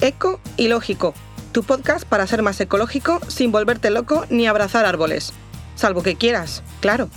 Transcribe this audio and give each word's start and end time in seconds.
Eco 0.00 0.40
y 0.56 0.68
Lógico, 0.68 1.14
tu 1.52 1.62
podcast 1.62 2.06
para 2.06 2.26
ser 2.26 2.42
más 2.42 2.60
ecológico 2.60 3.20
sin 3.28 3.50
volverte 3.50 3.90
loco 3.90 4.26
ni 4.28 4.46
abrazar 4.46 4.84
árboles. 4.84 5.32
Salvo 5.74 6.02
que 6.02 6.16
quieras, 6.16 6.62
claro. 6.80 7.08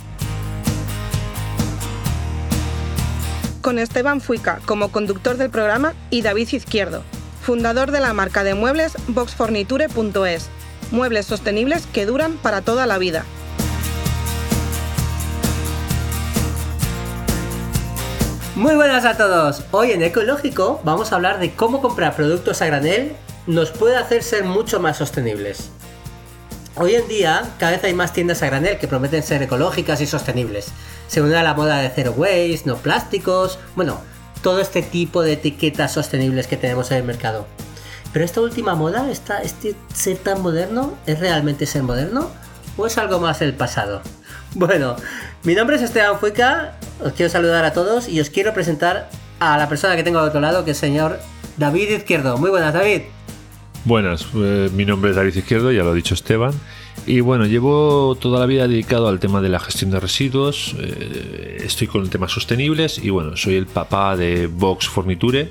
Con 3.62 3.80
Esteban 3.80 4.22
Fuica 4.22 4.62
como 4.66 4.92
conductor 4.92 5.36
del 5.36 5.50
programa 5.50 5.94
y 6.10 6.22
David 6.22 6.50
Izquierdo, 6.54 7.04
fundador 7.42 7.92
de 7.92 8.00
la 8.00 8.14
marca 8.14 8.44
de 8.44 8.54
muebles 8.54 8.94
boxforniture.es, 9.10 10.50
muebles 10.92 11.26
sostenibles 11.26 11.86
que 11.88 12.06
duran 12.06 12.38
para 12.38 12.62
toda 12.62 12.86
la 12.86 12.98
vida. 12.98 13.26
Muy 18.60 18.76
buenas 18.76 19.06
a 19.06 19.16
todos. 19.16 19.64
Hoy 19.72 19.92
en 19.94 20.04
Ecológico 20.04 20.82
vamos 20.84 21.14
a 21.14 21.16
hablar 21.16 21.40
de 21.40 21.54
cómo 21.54 21.82
comprar 21.82 22.14
productos 22.14 22.62
a 22.62 22.66
granel 22.66 23.16
nos 23.48 23.72
puede 23.72 23.96
hacer 23.96 24.22
ser 24.22 24.44
mucho 24.44 24.82
más 24.82 24.98
sostenibles. 24.98 25.70
Hoy 26.76 26.96
en 26.96 27.08
día 27.08 27.42
cada 27.58 27.72
vez 27.72 27.86
hay 27.86 27.94
más 27.94 28.12
tiendas 28.12 28.44
a 28.44 28.48
granel 28.48 28.78
que 28.78 28.90
prometen 28.90 29.24
ser 29.24 29.42
ecológicas 29.42 30.02
y 30.02 30.08
sostenibles. 30.08 30.74
Se 31.08 31.22
la 31.22 31.54
moda 31.54 31.78
de 31.78 31.90
zero 31.90 32.12
waste, 32.12 32.64
no 32.66 32.76
plásticos, 32.76 33.60
bueno, 33.78 34.02
todo 34.44 34.60
este 34.60 34.82
tipo 34.82 35.22
de 35.22 35.34
etiquetas 35.34 35.94
sostenibles 35.94 36.48
que 36.48 36.58
tenemos 36.58 36.92
en 36.92 36.98
el 36.98 37.04
mercado. 37.06 37.48
Pero 38.12 38.26
esta 38.26 38.42
última 38.42 38.76
moda, 38.76 39.10
esta, 39.10 39.42
este 39.42 39.74
ser 39.94 40.18
tan 40.18 40.42
moderno, 40.42 40.96
¿es 41.06 41.18
realmente 41.18 41.66
ser 41.66 41.84
moderno? 41.84 42.30
¿O 42.76 42.88
es 42.88 42.98
algo 42.98 43.22
más 43.22 43.40
del 43.40 43.54
pasado? 43.54 44.02
Bueno, 44.54 44.98
mi 45.44 45.56
nombre 45.56 45.78
es 45.78 45.82
Esteban 45.82 46.20
Fuica, 46.20 46.74
os 47.04 47.14
quiero 47.14 47.30
saludar 47.30 47.66
a 47.66 47.74
todos 47.74 48.08
y 48.08 48.20
os 48.20 48.30
quiero 48.30 48.54
presentar 48.54 49.10
a 49.40 49.58
la 49.58 49.70
persona 49.70 49.96
que 49.96 50.04
tengo 50.04 50.20
al 50.20 50.28
otro 50.28 50.42
lado, 50.42 50.66
que 50.66 50.72
es 50.72 50.84
el 50.84 50.90
señor 50.90 51.20
David 51.58 51.90
Izquierdo. 51.90 52.38
Muy 52.38 52.50
buenas, 52.50 52.74
David. 52.74 53.02
Buenas, 53.86 54.28
eh, 54.36 54.70
mi 54.74 54.86
nombre 54.86 55.12
es 55.12 55.16
David 55.16 55.36
Izquierdo, 55.36 55.72
ya 55.72 55.84
lo 55.84 55.92
ha 55.92 55.94
dicho 55.94 56.14
Esteban. 56.14 56.54
Y 57.06 57.22
bueno, 57.22 57.46
llevo 57.46 58.16
toda 58.20 58.40
la 58.40 58.46
vida 58.46 58.68
dedicado 58.68 59.08
al 59.08 59.20
tema 59.20 59.42
de 59.42 59.50
la 59.50 59.60
gestión 59.60 59.90
de 59.90 60.00
residuos, 60.00 60.76
eh, 60.80 61.58
estoy 61.64 61.88
con 61.88 62.10
temas 62.10 62.32
sostenibles 62.32 62.98
y 62.98 63.10
bueno, 63.10 63.38
soy 63.38 63.56
el 63.56 63.66
papá 63.66 64.18
de 64.18 64.48
Box 64.48 64.90
Forniture, 64.90 65.50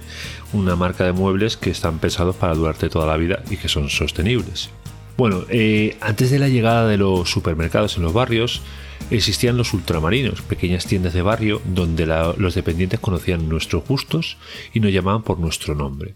una 0.53 0.77
marca 0.77 1.05
de 1.05 1.12
muebles 1.12 1.57
que 1.57 1.71
están 1.71 1.99
pensados 1.99 2.37
para 2.37 2.55
durarte 2.55 2.89
toda 2.89 3.07
la 3.07 3.17
vida 3.17 3.43
y 3.51 3.57
que 3.57 3.69
son 3.69 3.89
sostenibles. 3.89 4.71
Bueno, 5.19 5.45
eh, 5.49 5.97
antes 6.01 6.31
de 6.31 6.39
la 6.39 6.49
llegada 6.49 6.87
de 6.87 6.97
los 6.97 7.29
supermercados 7.29 7.97
en 7.97 8.05
los 8.05 8.13
barrios, 8.13 8.63
existían 9.11 9.57
los 9.57 9.75
ultramarinos, 9.75 10.43
pequeñas 10.43 10.87
tiendas 10.87 11.13
de 11.13 11.23
barrio 11.23 11.61
donde 11.65 12.07
los 12.07 12.55
dependientes 12.55 13.01
conocían 13.01 13.49
nuestros 13.49 13.85
gustos 13.85 14.37
y 14.73 14.79
nos 14.79 14.93
llamaban 14.93 15.25
por 15.25 15.41
nuestro 15.41 15.75
nombre. 15.75 16.15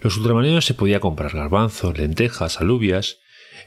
Los 0.00 0.16
ultramarinos 0.16 0.64
se 0.64 0.74
podía 0.74 1.00
comprar 1.00 1.32
garbanzos, 1.32 1.98
lentejas, 1.98 2.60
alubias. 2.60 3.18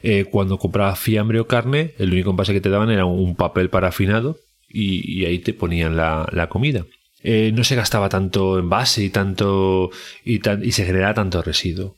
Eh, 0.02 0.24
cuando 0.24 0.56
comprabas 0.56 0.98
fiambre 0.98 1.40
o 1.40 1.46
carne, 1.46 1.92
el 1.98 2.12
único 2.12 2.30
envase 2.30 2.54
que 2.54 2.62
te 2.62 2.70
daban 2.70 2.90
era 2.90 3.04
un 3.04 3.36
papel 3.36 3.68
parafinado 3.68 4.38
y, 4.66 5.20
y 5.20 5.26
ahí 5.26 5.40
te 5.40 5.52
ponían 5.52 5.94
la, 5.94 6.48
comida. 6.48 6.86
Eh, 7.22 7.52
no 7.54 7.64
se 7.64 7.76
gastaba 7.76 8.08
tanto 8.08 8.58
envase 8.58 9.04
y 9.04 9.10
tanto 9.10 9.90
y, 10.24 10.40
y 10.66 10.72
se 10.72 10.86
generaba 10.86 11.12
tanto 11.12 11.42
residuo. 11.42 11.96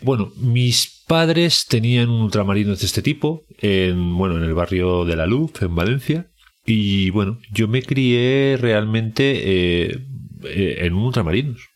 Bueno, 0.00 0.32
mis 0.36 1.01
padres 1.12 1.66
tenían 1.68 2.08
un 2.08 2.22
ultramarino 2.22 2.74
de 2.74 2.86
este 2.86 3.02
tipo 3.02 3.44
en, 3.58 4.16
bueno, 4.16 4.38
en 4.38 4.44
el 4.44 4.54
barrio 4.54 5.04
de 5.04 5.14
La 5.14 5.26
Luz, 5.26 5.60
en 5.60 5.74
Valencia. 5.74 6.30
Y 6.64 7.10
bueno, 7.10 7.38
yo 7.52 7.68
me 7.68 7.82
crié 7.82 8.56
realmente 8.58 9.42
eh, 9.44 9.98
en 10.42 10.94
un 10.94 11.02
ultramarinos. 11.02 11.68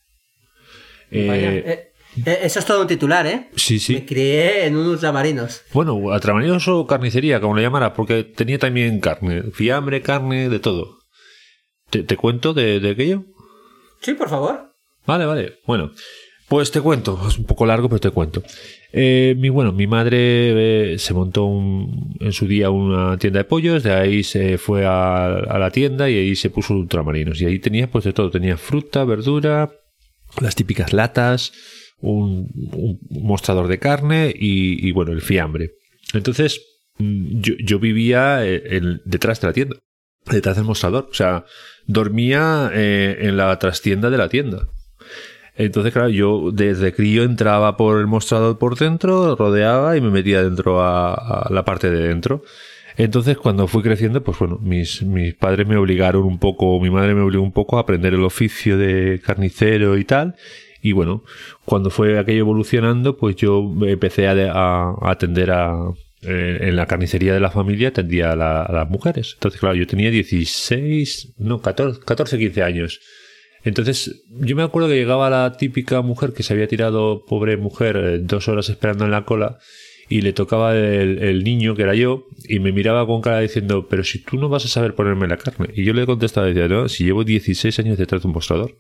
Eh, 1.10 1.92
eh, 2.24 2.38
eso 2.44 2.60
es 2.60 2.64
todo 2.64 2.80
un 2.80 2.86
titular, 2.86 3.26
¿eh? 3.26 3.50
Sí, 3.56 3.78
sí. 3.78 3.92
Me 3.92 4.06
crié 4.06 4.64
en 4.64 4.74
un 4.74 4.86
ultramarinos. 4.86 5.64
Bueno, 5.74 5.92
ultramarinos 5.96 6.66
o 6.68 6.86
carnicería, 6.86 7.38
como 7.38 7.56
le 7.56 7.62
llamara, 7.62 7.92
porque 7.92 8.24
tenía 8.24 8.58
también 8.58 9.00
carne, 9.00 9.42
fiambre, 9.52 10.00
carne, 10.00 10.48
de 10.48 10.60
todo. 10.60 11.00
¿Te, 11.90 12.16
cuento 12.16 12.54
de, 12.54 12.80
de, 12.80 12.90
aquello? 12.92 13.24
Sí, 14.00 14.14
por 14.14 14.30
favor. 14.30 14.72
Vale, 15.04 15.26
vale. 15.26 15.58
Bueno, 15.66 15.92
pues 16.48 16.70
te 16.70 16.80
cuento. 16.80 17.20
Es 17.28 17.38
un 17.38 17.44
poco 17.44 17.66
largo, 17.66 17.88
pero 17.88 18.00
te 18.00 18.10
cuento. 18.10 18.42
Eh, 18.92 19.34
mi, 19.36 19.48
bueno, 19.48 19.72
mi 19.72 19.86
madre 19.86 20.98
se 20.98 21.12
montó 21.12 21.48
en 21.48 22.32
su 22.32 22.46
día 22.46 22.70
una 22.70 23.18
tienda 23.18 23.38
de 23.38 23.44
pollos, 23.44 23.82
de 23.82 23.92
ahí 23.92 24.22
se 24.22 24.56
fue 24.56 24.86
a, 24.86 25.58
la 25.58 25.70
tienda 25.70 26.08
y 26.08 26.16
ahí 26.16 26.36
se 26.36 26.50
puso 26.50 26.74
ultramarinos. 26.74 27.40
Y 27.40 27.46
ahí 27.46 27.58
tenía 27.58 27.90
pues 27.90 28.04
de 28.04 28.12
todo. 28.12 28.30
Tenía 28.30 28.56
fruta, 28.56 29.04
verdura, 29.04 29.72
las 30.40 30.54
típicas 30.54 30.92
latas, 30.92 31.52
un, 32.00 32.48
mostrador 33.10 33.66
de 33.66 33.78
carne 33.78 34.32
y, 34.34 34.90
bueno, 34.92 35.12
el 35.12 35.22
fiambre. 35.22 35.72
Entonces, 36.14 36.60
mm, 36.98 37.40
yo, 37.40 37.78
vivía 37.80 38.46
eh, 38.46 38.80
detrás 39.04 39.40
de 39.40 39.46
la 39.48 39.52
tienda, 39.52 39.76
detrás 40.30 40.56
del 40.56 40.64
mostrador. 40.64 41.08
O 41.10 41.14
sea, 41.14 41.44
dormía 41.86 42.70
eh, 42.72 43.18
en 43.22 43.36
la 43.36 43.58
trastienda 43.58 44.10
de 44.10 44.18
la 44.18 44.28
tienda. 44.28 44.68
Entonces, 45.56 45.92
claro, 45.92 46.08
yo 46.10 46.50
desde 46.52 46.92
crío 46.92 47.22
entraba 47.22 47.76
por 47.76 47.98
el 47.98 48.06
mostrador 48.06 48.58
por 48.58 48.76
dentro, 48.76 49.36
rodeaba 49.36 49.96
y 49.96 50.00
me 50.00 50.10
metía 50.10 50.42
dentro 50.42 50.82
a 50.82 51.48
la 51.50 51.64
parte 51.64 51.90
de 51.90 52.08
dentro. 52.08 52.42
Entonces, 52.96 53.36
cuando 53.36 53.66
fui 53.66 53.82
creciendo, 53.82 54.22
pues 54.22 54.38
bueno, 54.38 54.58
mis, 54.62 55.02
mis 55.02 55.34
padres 55.34 55.66
me 55.66 55.76
obligaron 55.76 56.24
un 56.24 56.38
poco, 56.38 56.80
mi 56.80 56.90
madre 56.90 57.14
me 57.14 57.20
obligó 57.20 57.42
un 57.42 57.52
poco 57.52 57.76
a 57.76 57.80
aprender 57.80 58.14
el 58.14 58.24
oficio 58.24 58.78
de 58.78 59.20
carnicero 59.24 59.98
y 59.98 60.04
tal. 60.04 60.34
Y 60.80 60.92
bueno, 60.92 61.22
cuando 61.64 61.90
fue 61.90 62.18
aquello 62.18 62.40
evolucionando, 62.40 63.16
pues 63.16 63.36
yo 63.36 63.74
empecé 63.82 64.28
a, 64.28 64.94
atender 65.02 65.50
a, 65.50 65.90
eh, 66.22 66.58
en 66.62 66.76
la 66.76 66.86
carnicería 66.86 67.34
de 67.34 67.40
la 67.40 67.50
familia 67.50 67.88
atendía 67.88 68.32
a, 68.32 68.36
las 68.36 68.88
mujeres. 68.88 69.32
Entonces, 69.34 69.60
claro, 69.60 69.74
yo 69.74 69.86
tenía 69.86 70.10
16, 70.10 71.34
no, 71.38 71.60
14, 71.60 72.00
14, 72.00 72.38
15 72.38 72.62
años. 72.62 73.00
Entonces, 73.66 74.22
yo 74.30 74.54
me 74.54 74.62
acuerdo 74.62 74.88
que 74.88 74.94
llegaba 74.94 75.28
la 75.28 75.56
típica 75.56 76.00
mujer 76.00 76.32
que 76.32 76.44
se 76.44 76.52
había 76.52 76.68
tirado, 76.68 77.24
pobre 77.26 77.56
mujer, 77.56 77.96
eh, 77.96 78.18
dos 78.20 78.46
horas 78.46 78.68
esperando 78.68 79.04
en 79.04 79.10
la 79.10 79.24
cola 79.24 79.58
y 80.08 80.20
le 80.20 80.32
tocaba 80.32 80.76
el, 80.76 81.42
niño, 81.42 81.74
que 81.74 81.82
era 81.82 81.96
yo, 81.96 82.28
y 82.48 82.60
me 82.60 82.70
miraba 82.70 83.04
con 83.08 83.20
cara 83.20 83.40
diciendo, 83.40 83.88
pero 83.90 84.04
si 84.04 84.22
tú 84.22 84.36
no 84.36 84.48
vas 84.48 84.64
a 84.64 84.68
saber 84.68 84.94
ponerme 84.94 85.26
la 85.26 85.36
carne. 85.36 85.70
Y 85.74 85.84
yo 85.84 85.94
le 85.94 86.06
contestaba, 86.06 86.46
decía, 86.46 86.68
no, 86.68 86.88
si 86.88 87.02
llevo 87.02 87.24
16 87.24 87.76
años 87.80 87.98
detrás 87.98 88.22
de 88.22 88.28
un 88.28 88.34
mostrador. 88.34 88.76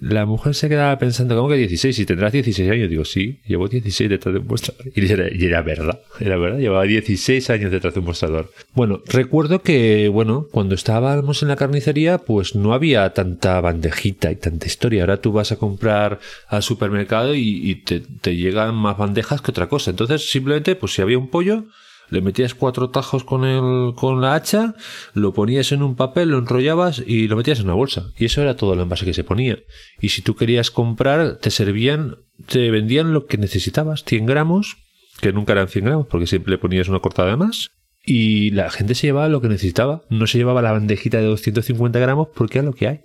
La 0.00 0.26
mujer 0.26 0.54
se 0.54 0.68
quedaba 0.68 0.96
pensando, 0.98 1.34
¿cómo 1.36 1.48
que 1.48 1.56
16? 1.56 1.96
Si 1.96 2.06
tendrás 2.06 2.32
16 2.32 2.70
años. 2.70 2.88
Digo, 2.88 3.04
sí, 3.04 3.40
llevo 3.46 3.68
16 3.68 4.08
detrás 4.08 4.32
de 4.32 4.40
un 4.40 4.46
mostrador. 4.46 4.86
Y 4.94 5.44
era, 5.44 5.62
verdad, 5.62 6.00
era 6.20 6.36
verdad, 6.36 6.58
llevaba 6.58 6.84
16 6.84 7.50
años 7.50 7.70
detrás 7.72 7.94
de 7.94 8.00
un 8.00 8.06
mostrador. 8.06 8.52
Bueno, 8.74 9.02
recuerdo 9.06 9.62
que, 9.62 10.08
bueno, 10.08 10.46
cuando 10.52 10.74
estábamos 10.74 11.42
en 11.42 11.48
la 11.48 11.56
carnicería, 11.56 12.18
pues 12.18 12.54
no 12.54 12.74
había 12.74 13.12
tanta 13.12 13.60
bandejita 13.60 14.30
y 14.30 14.36
tanta 14.36 14.66
historia. 14.66 15.02
Ahora 15.02 15.20
tú 15.20 15.32
vas 15.32 15.50
a 15.50 15.56
comprar 15.56 16.20
al 16.48 16.62
supermercado 16.62 17.34
y, 17.34 17.74
te, 17.84 18.00
te 18.00 18.36
llegan 18.36 18.74
más 18.74 18.96
bandejas 18.96 19.42
que 19.42 19.50
otra 19.50 19.68
cosa. 19.68 19.90
Entonces, 19.90 20.30
simplemente, 20.30 20.76
pues 20.76 20.92
si 20.92 21.02
había 21.02 21.18
un 21.18 21.28
pollo, 21.28 21.64
le 22.10 22.20
metías 22.20 22.54
cuatro 22.54 22.90
tajos 22.90 23.24
con, 23.24 23.44
el, 23.44 23.94
con 23.94 24.20
la 24.20 24.34
hacha, 24.34 24.74
lo 25.14 25.32
ponías 25.32 25.72
en 25.72 25.82
un 25.82 25.96
papel, 25.96 26.30
lo 26.30 26.38
enrollabas 26.38 27.02
y 27.06 27.28
lo 27.28 27.36
metías 27.36 27.60
en 27.60 27.66
una 27.66 27.74
bolsa. 27.74 28.12
Y 28.16 28.24
eso 28.24 28.42
era 28.42 28.56
todo 28.56 28.74
el 28.74 28.80
envase 28.80 29.04
que 29.04 29.14
se 29.14 29.24
ponía. 29.24 29.58
Y 30.00 30.10
si 30.10 30.22
tú 30.22 30.34
querías 30.34 30.70
comprar, 30.70 31.36
te 31.36 31.50
servían, 31.50 32.16
te 32.46 32.70
vendían 32.70 33.12
lo 33.12 33.26
que 33.26 33.38
necesitabas, 33.38 34.04
100 34.04 34.26
gramos, 34.26 34.76
que 35.20 35.32
nunca 35.32 35.52
eran 35.52 35.68
100 35.68 35.84
gramos 35.84 36.06
porque 36.08 36.26
siempre 36.26 36.52
le 36.52 36.58
ponías 36.58 36.88
una 36.88 37.00
cortada 37.00 37.30
de 37.30 37.36
más. 37.36 37.70
Y 38.04 38.52
la 38.52 38.70
gente 38.70 38.94
se 38.94 39.08
llevaba 39.08 39.28
lo 39.28 39.40
que 39.40 39.48
necesitaba, 39.48 40.02
no 40.08 40.26
se 40.26 40.38
llevaba 40.38 40.62
la 40.62 40.72
bandejita 40.72 41.18
de 41.18 41.24
250 41.24 41.98
gramos 41.98 42.28
porque 42.34 42.58
era 42.58 42.66
lo 42.66 42.72
que 42.72 42.88
hay. 42.88 43.00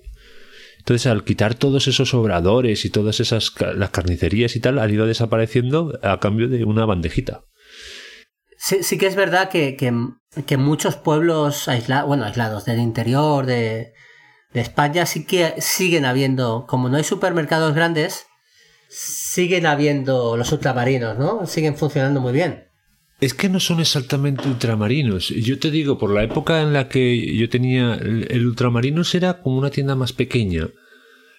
Entonces, 0.84 1.08
al 1.08 1.24
quitar 1.24 1.56
todos 1.56 1.88
esos 1.88 2.14
obradores 2.14 2.84
y 2.84 2.90
todas 2.90 3.22
esas 3.22 3.54
las 3.76 3.90
carnicerías 3.92 4.56
y 4.58 4.60
tal, 4.60 4.80
han 4.80 4.94
ido 4.94 5.06
desapareciendo 5.06 5.98
a 6.04 6.20
cambio 6.20 6.50
de 6.50 6.66
una 6.66 6.86
bandejita. 6.86 7.46
Sí, 8.64 8.98
que 8.98 9.08
es 9.08 9.18
verdad 9.18 9.50
que, 9.50 9.76
que, 9.76 10.58
muchos 10.58 10.96
pueblos 10.96 11.68
aislados, 11.68 12.08
bueno, 12.08 12.24
aislados 12.24 12.64
del 12.64 12.80
interior 12.80 13.46
de, 13.46 13.92
España 14.54 15.06
sí 15.06 15.26
que 15.26 15.56
siguen 15.58 16.06
habiendo, 16.06 16.66
como 16.66 16.88
no 16.88 16.96
hay 16.96 17.04
supermercados 17.04 17.76
grandes, 17.76 18.26
siguen 18.88 19.66
habiendo 19.66 20.38
los 20.38 20.50
ultramarinos, 20.54 21.18
¿no? 21.18 21.46
Siguen 21.46 21.76
funcionando 21.76 22.22
muy 22.22 22.32
bien. 22.32 22.70
Es 23.20 23.34
que 23.34 23.50
no 23.50 23.60
son 23.60 23.82
exactamente 23.82 24.48
ultramarinos. 24.48 25.28
Yo 25.28 25.60
te 25.60 25.70
digo, 25.70 25.98
por 25.98 26.12
la 26.12 26.24
época 26.24 26.62
en 26.62 26.72
la 26.72 26.88
que 26.88 27.36
yo 27.36 27.50
tenía 27.50 27.96
el, 27.96 28.48
ultramarinos 28.48 29.14
era 29.14 29.42
como 29.42 29.58
una 29.58 29.72
tienda 29.72 29.96
más 29.96 30.14
pequeña. 30.14 30.70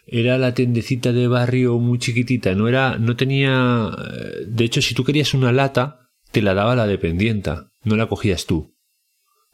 Era 0.06 0.36
la 0.36 0.52
tiendecita 0.52 1.12
de 1.12 1.26
barrio 1.26 1.78
muy 1.78 1.98
chiquitita. 1.98 2.54
No 2.54 2.68
era, 2.68 2.98
no 2.98 3.16
tenía. 3.16 3.88
Eh, 3.96 4.44
de 4.46 4.64
hecho, 4.64 4.82
si 4.82 4.94
tú 4.94 5.04
querías 5.04 5.32
una 5.32 5.52
lata, 5.52 6.03
te 6.34 6.42
la 6.42 6.52
daba 6.52 6.74
la 6.74 6.86
dependienta, 6.86 7.70
no 7.84 7.96
la 7.96 8.08
cogías 8.08 8.44
tú. 8.44 8.74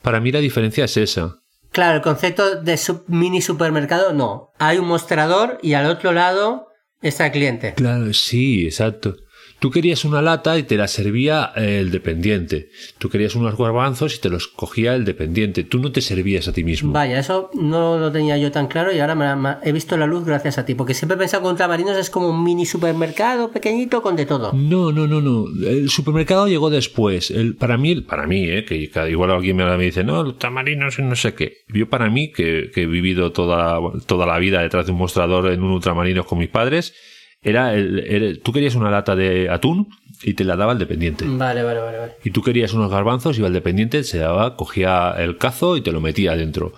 Para 0.03 0.19
mí 0.19 0.33
la 0.33 0.41
diferencia 0.41 0.87
es 0.87 0.97
esa. 0.97 1.37
Claro, 1.71 1.97
el 1.97 2.03
concepto 2.03 2.63
de 2.63 2.81
mini 3.07 3.43
supermercado 3.43 4.13
no. 4.13 4.49
Hay 4.59 4.79
un 4.79 4.89
mostrador 4.89 5.59
y 5.63 5.75
al 5.75 5.87
otro 5.87 6.13
lado 6.13 6.71
Está 7.03 7.27
el 7.27 7.33
cliente. 7.33 7.75
Claro, 7.75 8.13
sí, 8.13 8.67
exacto. 8.67 9.17
Tú 9.61 9.71
querías 9.71 10.07
una 10.07 10.23
lata 10.23 10.59
y 10.59 10.63
te 10.63 10.79
la 10.79 10.89
servía 10.89 11.53
el 11.55 11.91
dependiente. 11.91 12.71
Tú 12.97 13.11
querías 13.11 13.35
unos 13.35 13.59
garbanzos 13.59 14.17
y 14.17 14.19
te 14.19 14.31
los 14.31 14.49
cogía 14.49 14.95
el 14.95 15.05
dependiente. 15.05 15.65
Tú 15.65 15.79
no 15.79 15.93
te 15.93 16.01
servías 16.01 16.49
a 16.49 16.55
ti 16.55 16.65
mismo. 16.65 16.93
Vaya, 16.93 17.19
eso 17.19 17.51
no 17.53 17.99
lo 17.99 18.11
tenía 18.11 18.39
yo 18.39 18.51
tan 18.51 18.69
claro 18.69 18.91
y 18.91 19.01
ahora 19.01 19.15
me, 19.15 19.57
he 19.63 19.73
visto 19.73 19.99
la 19.99 20.07
luz 20.07 20.25
gracias 20.25 20.57
a 20.57 20.65
ti. 20.65 20.75
Porque 20.75 20.95
siempre 20.95 21.17
he 21.17 21.19
pensado 21.19 21.43
que 21.43 21.51
Ultramarinos 21.51 21.99
es 21.99 22.09
como 22.09 22.31
un 22.31 22.43
mini 22.43 22.65
supermercado 22.65 23.51
pequeñito 23.51 24.01
con 24.01 24.17
de 24.17 24.25
todo. 24.25 24.55
No, 24.55 24.93
no, 24.93 25.07
no, 25.07 25.21
no. 25.21 25.45
El 25.63 25.91
supermercado 25.91 26.49
llegó 26.49 26.71
después. 26.71 27.31
El, 27.31 27.55
para 27.55 27.77
mí, 27.77 28.01
para 28.01 28.27
mí, 28.27 28.47
eh, 28.49 28.65
que 28.65 28.91
igual 29.11 29.31
alguien 29.31 29.57
me, 29.57 29.77
dice, 29.77 30.03
no, 30.05 30.21
Ultramarinos 30.21 30.99
y 30.99 31.03
no 31.03 31.17
sé 31.17 31.35
qué. 31.35 31.59
Yo 31.69 31.87
para 31.87 32.09
mí, 32.09 32.33
que, 32.33 32.71
que 32.75 32.85
he 32.85 32.87
vivido 32.87 33.33
toda, 33.33 33.79
toda 34.07 34.25
la 34.25 34.39
vida 34.39 34.63
detrás 34.63 34.87
de 34.87 34.93
un 34.93 34.99
mostrador 34.99 35.53
en 35.53 35.63
un 35.63 35.73
Ultramarinos 35.73 36.25
con 36.25 36.39
mis 36.39 36.49
padres 36.49 36.95
era, 37.43 37.75
el, 37.75 38.41
tú 38.43 38.53
querías 38.53 38.75
una 38.75 38.91
lata 38.91 39.17
de 39.17 39.49
atún 39.49 39.89
y 40.23 40.35
te 40.35 40.45
la 40.45 40.57
daba 40.57 40.73
el 40.73 40.79
dependiente. 40.79 41.25
Vale, 41.27 41.63
vale, 41.63 41.81
vale, 41.81 41.99
vale. 41.99 42.17
Y 42.23 42.31
tú 42.31 42.43
querías 42.43 42.75
unos 42.75 42.91
garbanzos, 42.91 43.39
iba 43.39 43.49
el 43.49 43.55
dependiente, 43.55 44.05
se 44.05 44.19
daba, 44.19 44.57
cogía 44.57 45.15
el 45.19 45.39
cazo 45.39 45.77
y 45.77 45.83
te 45.83 45.93
lo 45.93 46.01
metía 46.01 46.33
adentro. 46.33 46.75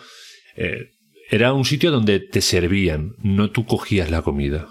Eh, 0.57 0.91
era 1.31 1.53
un 1.53 1.65
sitio 1.65 1.91
donde 1.91 2.21
te 2.21 2.41
servían, 2.41 3.17
no 3.19 3.51
tú 3.51 3.67
cogías 3.67 4.11
la 4.11 4.23
comida. 4.23 4.69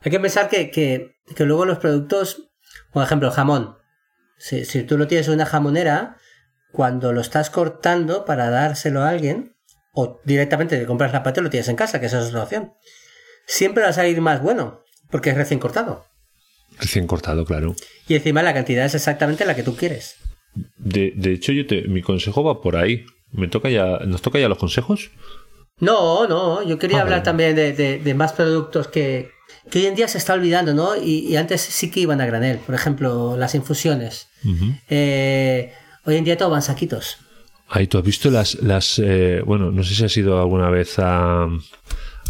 Hay 0.00 0.10
que 0.10 0.20
pensar 0.20 0.48
que, 0.48 0.70
que, 0.70 1.44
luego 1.44 1.64
los 1.64 1.78
productos, 1.78 2.50
por 2.92 3.02
ejemplo, 3.02 3.28
el 3.28 3.34
jamón. 3.34 3.76
Si, 4.36 4.64
si 4.66 4.82
tú 4.82 4.98
lo 4.98 5.06
tienes 5.06 5.28
en 5.28 5.34
una 5.34 5.46
jamonera, 5.46 6.18
cuando 6.72 7.12
lo 7.12 7.22
estás 7.22 7.48
cortando 7.48 8.26
para 8.26 8.50
dárselo 8.50 9.02
a 9.02 9.08
alguien, 9.08 9.56
o 9.92 10.20
directamente 10.24 10.78
te 10.78 10.86
compras 10.86 11.12
la 11.12 11.22
pata 11.22 11.40
y 11.40 11.44
lo 11.44 11.50
tienes 11.50 11.68
en 11.68 11.76
casa, 11.76 12.00
que 12.00 12.06
esa 12.06 12.20
es 12.20 12.32
la 12.32 12.42
opción, 12.42 12.74
siempre 13.46 13.82
va 13.82 13.88
a 13.88 13.94
salir 13.94 14.20
más 14.20 14.42
bueno. 14.42 14.82
Porque 15.10 15.30
es 15.30 15.36
recién 15.36 15.60
cortado. 15.60 16.04
Recién 16.78 17.06
cortado, 17.06 17.44
claro. 17.44 17.74
Y 18.08 18.14
encima 18.14 18.42
la 18.42 18.54
cantidad 18.54 18.84
es 18.84 18.94
exactamente 18.94 19.44
la 19.44 19.54
que 19.54 19.62
tú 19.62 19.76
quieres. 19.76 20.16
De, 20.78 21.12
hecho, 21.32 21.52
yo 21.52 21.66
te, 21.66 21.82
mi 21.82 22.02
consejo 22.02 22.42
va 22.42 22.60
por 22.60 22.76
ahí. 22.76 23.04
¿Me 23.32 23.48
toca 23.48 23.68
ya, 23.68 23.98
¿Nos 24.06 24.22
toca 24.22 24.38
ya 24.38 24.48
los 24.48 24.58
consejos? 24.58 25.10
No, 25.78 26.26
no, 26.26 26.62
yo 26.62 26.78
quería 26.78 26.98
ah, 26.98 27.02
hablar 27.02 27.22
también 27.22 27.54
de, 27.54 28.14
más 28.14 28.32
productos 28.32 28.88
que, 28.88 29.30
que, 29.70 29.80
hoy 29.80 29.86
en 29.86 29.94
día 29.94 30.08
se 30.08 30.16
está 30.16 30.32
olvidando, 30.32 30.72
¿no? 30.72 30.96
Y, 30.96 31.36
antes 31.36 31.60
sí 31.60 31.90
que 31.90 32.00
iban 32.00 32.20
a 32.20 32.26
granel. 32.26 32.58
Por 32.58 32.74
ejemplo, 32.74 33.36
las 33.36 33.54
infusiones. 33.54 34.28
Eh, 34.88 35.72
hoy 36.04 36.16
en 36.16 36.24
día 36.24 36.36
todo 36.36 36.50
van 36.50 36.62
saquitos. 36.62 37.18
Ahí 37.68 37.88
tú 37.88 37.98
has 37.98 38.04
visto 38.04 38.30
las, 38.30 38.54
las 38.62 38.98
eh, 39.00 39.42
bueno, 39.44 39.72
no 39.72 39.82
sé 39.82 39.94
si 39.94 40.04
has 40.04 40.16
ido 40.16 40.40
alguna 40.40 40.70
vez 40.70 40.98
a, 40.98 41.48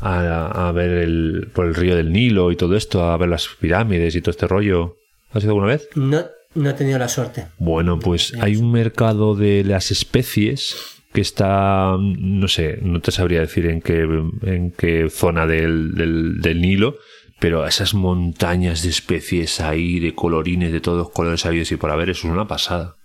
a, 0.01 0.73
ver 0.75 0.91
el, 0.91 1.51
por 1.55 1.67
el 1.67 1.75
río 1.75 1.97
del 1.97 2.13
Nilo 2.13 2.51
y 2.53 2.57
todo 2.57 2.77
esto, 2.77 3.05
a 3.05 3.17
ver 3.17 3.29
las 3.29 3.49
pirámides 3.61 4.15
y 4.15 4.21
todo 4.21 4.31
este 4.31 4.47
rollo. 4.47 4.97
¿Has 5.33 5.43
ido 5.43 5.53
alguna 5.53 5.69
vez? 5.69 5.89
No, 5.95 6.25
no 6.55 6.71
he 6.71 6.75
tenido 6.75 6.99
la 6.99 7.09
suerte. 7.09 7.47
Bueno, 7.59 7.99
pues 7.99 8.33
hay 8.41 8.57
un 8.57 8.73
mercado 8.73 9.35
de 9.35 9.65
las 9.65 9.91
especies 9.91 10.77
que 11.13 11.21
está, 11.21 11.97
no 11.99 12.49
sé, 12.49 12.79
no 12.83 13.01
te 13.01 13.11
sabría 13.11 13.41
decir 13.41 13.67
en 13.67 13.81
qué, 13.81 14.03
en 14.43 14.71
qué 14.73 15.09
zona 15.09 15.47
del, 15.47 15.95
del, 15.95 16.61
Nilo, 16.61 16.99
pero 17.41 17.67
esas 17.67 17.95
montañas 17.95 18.83
de 18.83 18.91
especies 18.91 19.61
ahí, 19.61 19.99
de 19.99 20.15
colorines, 20.15 20.73
de 20.73 20.81
todos 20.81 21.11
colores 21.11 21.47
habidos 21.47 21.73
y 21.73 21.77
por 21.77 21.91
haber, 21.91 22.11
eso 22.11 22.27
es 22.27 22.33
una 22.35 22.47
pasada. 22.47 22.97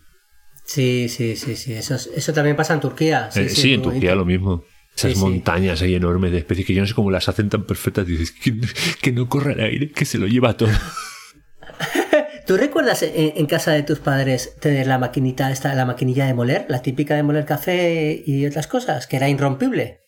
Sí, 0.65 1.09
sí, 1.09 1.35
sí, 1.35 1.55
sí. 1.55 1.73
Eso, 1.73 1.95
eso 1.95 2.33
también 2.33 2.55
pasa 2.55 2.73
en 2.73 2.81
Turquía. 2.81 3.29
Sí, 3.31 3.71
eh, 3.71 3.75
en 3.75 3.81
Turquía 3.81 4.15
lo 4.15 4.25
mismo. 4.25 4.63
Esas 5.03 5.17
montañas 5.17 5.81
ahí 5.81 5.95
enormes 5.95 6.31
de 6.31 6.39
especies 6.39 6.67
que 6.67 6.73
yo 6.73 6.81
no 6.81 6.87
sé 6.87 6.93
cómo 6.93 7.11
las 7.11 7.27
hacen 7.29 7.49
tan 7.49 7.63
perfectas. 7.63 8.05
Dices 8.05 8.31
que, 9.01 9.11
no 9.11 9.27
corre 9.27 9.53
el 9.53 9.59
aire, 9.59 9.91
que 9.91 10.05
se 10.05 10.17
lo 10.17 10.27
lleva 10.27 10.55
todo. 10.55 10.69
¿Tú 12.47 12.57
recuerdas 12.57 13.03
en, 13.03 13.45
casa 13.45 13.71
de 13.71 13.83
tus 13.83 13.99
padres 13.99 14.55
tener 14.59 14.87
la 14.87 14.97
maquinita, 14.97 15.51
esta, 15.51 15.73
la 15.73 15.85
maquinilla 15.85 16.25
de 16.25 16.33
moler, 16.33 16.65
la 16.69 16.81
típica 16.81 17.15
de 17.15 17.23
moler 17.23 17.45
café 17.45 18.21
y 18.25 18.45
otras 18.45 18.67
cosas, 18.67 19.07
que 19.07 19.17
era 19.17 19.29
irrompible? 19.29 20.01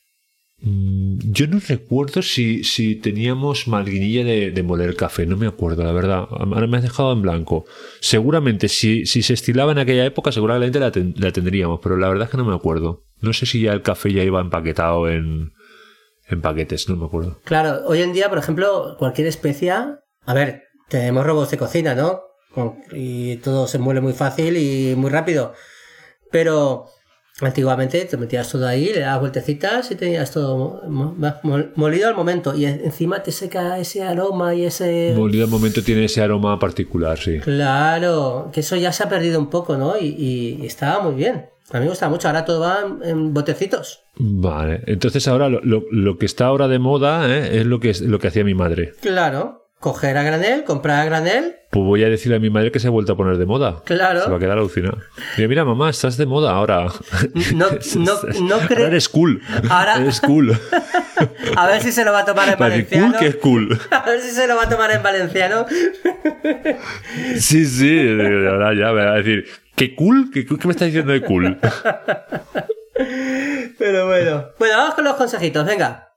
Mm, 0.59 1.19
yo 1.19 1.47
no 1.47 1.59
recuerdo 1.59 2.21
si, 2.21 2.63
si 2.63 2.95
teníamos 2.95 3.67
maquinilla 3.67 4.23
de, 4.23 4.63
moler 4.63 4.95
café, 4.95 5.25
no 5.25 5.35
me 5.35 5.47
acuerdo, 5.47 5.83
la 5.83 5.91
verdad. 5.91 6.25
Ahora 6.29 6.67
me 6.67 6.77
has 6.77 6.83
dejado 6.83 7.11
en 7.13 7.21
blanco. 7.21 7.65
Seguramente, 7.99 8.69
si, 8.69 9.05
si 9.05 9.21
se 9.23 9.33
estilaba 9.33 9.73
en 9.73 9.79
aquella 9.79 10.05
época, 10.05 10.31
seguramente 10.31 10.79
la, 10.79 10.91
la 11.17 11.31
tendríamos, 11.31 11.79
pero 11.83 11.97
la 11.97 12.07
verdad 12.07 12.25
es 12.25 12.31
que 12.31 12.37
no 12.37 12.45
me 12.45 12.55
acuerdo. 12.55 13.03
No 13.23 13.31
sé 13.31 13.45
si 13.45 13.61
ya 13.61 13.71
el 13.71 13.81
café 13.81 14.11
ya 14.11 14.21
iba 14.21 14.41
empaquetado 14.41 15.09
en, 15.09 15.53
paquetes, 16.41 16.89
no 16.89 16.97
me 16.97 17.05
acuerdo. 17.05 17.39
Claro, 17.45 17.81
hoy 17.85 18.01
en 18.01 18.11
día, 18.11 18.27
por 18.27 18.37
ejemplo, 18.37 18.97
cualquier 18.99 19.27
especia, 19.27 20.01
a 20.25 20.33
ver, 20.33 20.63
tenemos 20.89 21.25
robots 21.25 21.51
de 21.51 21.57
cocina, 21.57 21.95
¿no? 21.95 22.23
Y 22.91 23.37
todo 23.37 23.67
se 23.67 23.79
muele 23.79 24.01
muy 24.01 24.11
fácil 24.11 24.57
y 24.57 24.93
muy 24.97 25.09
rápido. 25.09 25.53
Pero 26.31 26.87
antiguamente 27.39 28.03
te 28.03 28.17
metías 28.17 28.51
todo 28.51 28.67
ahí, 28.67 28.91
le 28.93 28.99
dabas 28.99 29.21
vueltecitas 29.21 29.89
y 29.89 29.95
tenías 29.95 30.31
todo 30.31 30.81
molido 31.75 32.09
al 32.09 32.15
momento. 32.15 32.53
Y 32.53 32.65
encima 32.65 33.23
te 33.23 33.31
seca 33.31 33.79
ese 33.79 34.03
aroma 34.03 34.53
y 34.53 34.65
ese. 34.65 35.13
Molido 35.15 35.45
al 35.45 35.49
momento 35.49 35.81
tiene 35.81 36.05
ese 36.05 36.21
aroma 36.21 36.59
particular, 36.59 37.17
sí. 37.17 37.39
Claro, 37.39 38.49
que 38.51 38.59
eso 38.59 38.75
ya 38.75 38.91
se 38.91 39.03
ha 39.03 39.09
perdido 39.09 39.39
un 39.39 39.49
poco, 39.49 39.77
¿no? 39.77 39.97
Y, 39.97 40.07
y 40.59 40.65
estaba 40.65 41.01
muy 41.01 41.15
bien. 41.15 41.52
A 41.73 41.79
mí 41.79 41.85
me 41.85 41.89
gusta 41.89 42.07
mucho, 42.07 42.27
ahora 42.27 42.45
todo 42.45 42.59
va 42.59 42.85
en, 43.03 43.33
botecitos. 43.33 44.03
Vale, 44.15 44.83
entonces 44.85 45.27
ahora 45.27 45.49
lo, 45.49 46.17
que 46.19 46.27
está 46.27 46.45
ahora 46.45 46.67
de 46.67 46.77
moda 46.77 47.27
¿eh? 47.27 47.61
es 47.61 47.65
lo 47.65 47.79
que, 47.79 47.91
lo 48.01 48.19
que 48.19 48.27
hacía 48.27 48.43
mi 48.43 48.53
madre. 48.53 48.93
Claro, 49.01 49.69
coger 49.79 50.15
a 50.17 50.21
granel, 50.21 50.65
comprar 50.65 50.99
a 50.99 51.05
granel. 51.05 51.55
Pues 51.71 51.83
voy 51.83 52.03
a 52.03 52.09
decirle 52.09 52.35
a 52.35 52.39
mi 52.39 52.51
madre 52.51 52.71
que 52.71 52.79
se 52.79 52.89
ha 52.89 52.91
vuelto 52.91 53.13
a 53.13 53.17
poner 53.17 53.37
de 53.37 53.47
moda. 53.47 53.81
Claro. 53.85 54.23
Se 54.23 54.29
va 54.29 54.37
a 54.37 54.39
quedar 54.39 54.59
alucinado. 54.59 54.99
Mira, 55.35 55.49
mira, 55.49 55.65
mamá, 55.65 55.89
estás 55.89 56.15
de 56.17 56.27
moda 56.27 56.51
ahora. 56.51 56.85
No, 57.55 57.65
no, 57.95 58.13
no 58.41 58.59
creo. 58.67 58.85
eres 58.85 59.09
cool. 59.09 59.41
Ahora. 59.67 59.99
Eres 59.99 60.21
cool. 60.21 60.55
a 61.57 61.67
ver 61.67 61.81
si 61.81 61.91
se 61.91 62.03
lo 62.05 62.11
va 62.11 62.19
a 62.19 62.25
tomar 62.25 62.49
en 62.49 62.59
valenciano. 62.59 63.11
Cool 63.11 63.19
que 63.19 63.27
es 63.27 63.35
cool. 63.41 63.79
A 63.91 64.05
ver 64.05 64.21
si 64.21 64.31
se 64.31 64.47
lo 64.47 64.55
va 64.55 64.63
a 64.63 64.69
tomar 64.69 64.91
en 64.91 65.03
valenciano. 65.03 65.65
sí, 67.37 67.65
sí. 67.65 67.99
Ahora 68.47 68.73
ya 68.73 68.91
me 68.91 69.05
va 69.05 69.13
a 69.13 69.17
decir, 69.17 69.45
¿Qué 69.75 69.95
cool? 69.95 70.29
¿Qué, 70.31 70.45
me 70.65 70.71
estás 70.71 70.87
diciendo 70.87 71.11
de 71.11 71.21
cool? 71.23 71.59
Pero 73.79 74.05
bueno. 74.05 74.49
Bueno, 74.59 74.77
vamos 74.77 74.93
con 74.93 75.03
los 75.03 75.15
consejitos, 75.15 75.65
venga. 75.65 76.09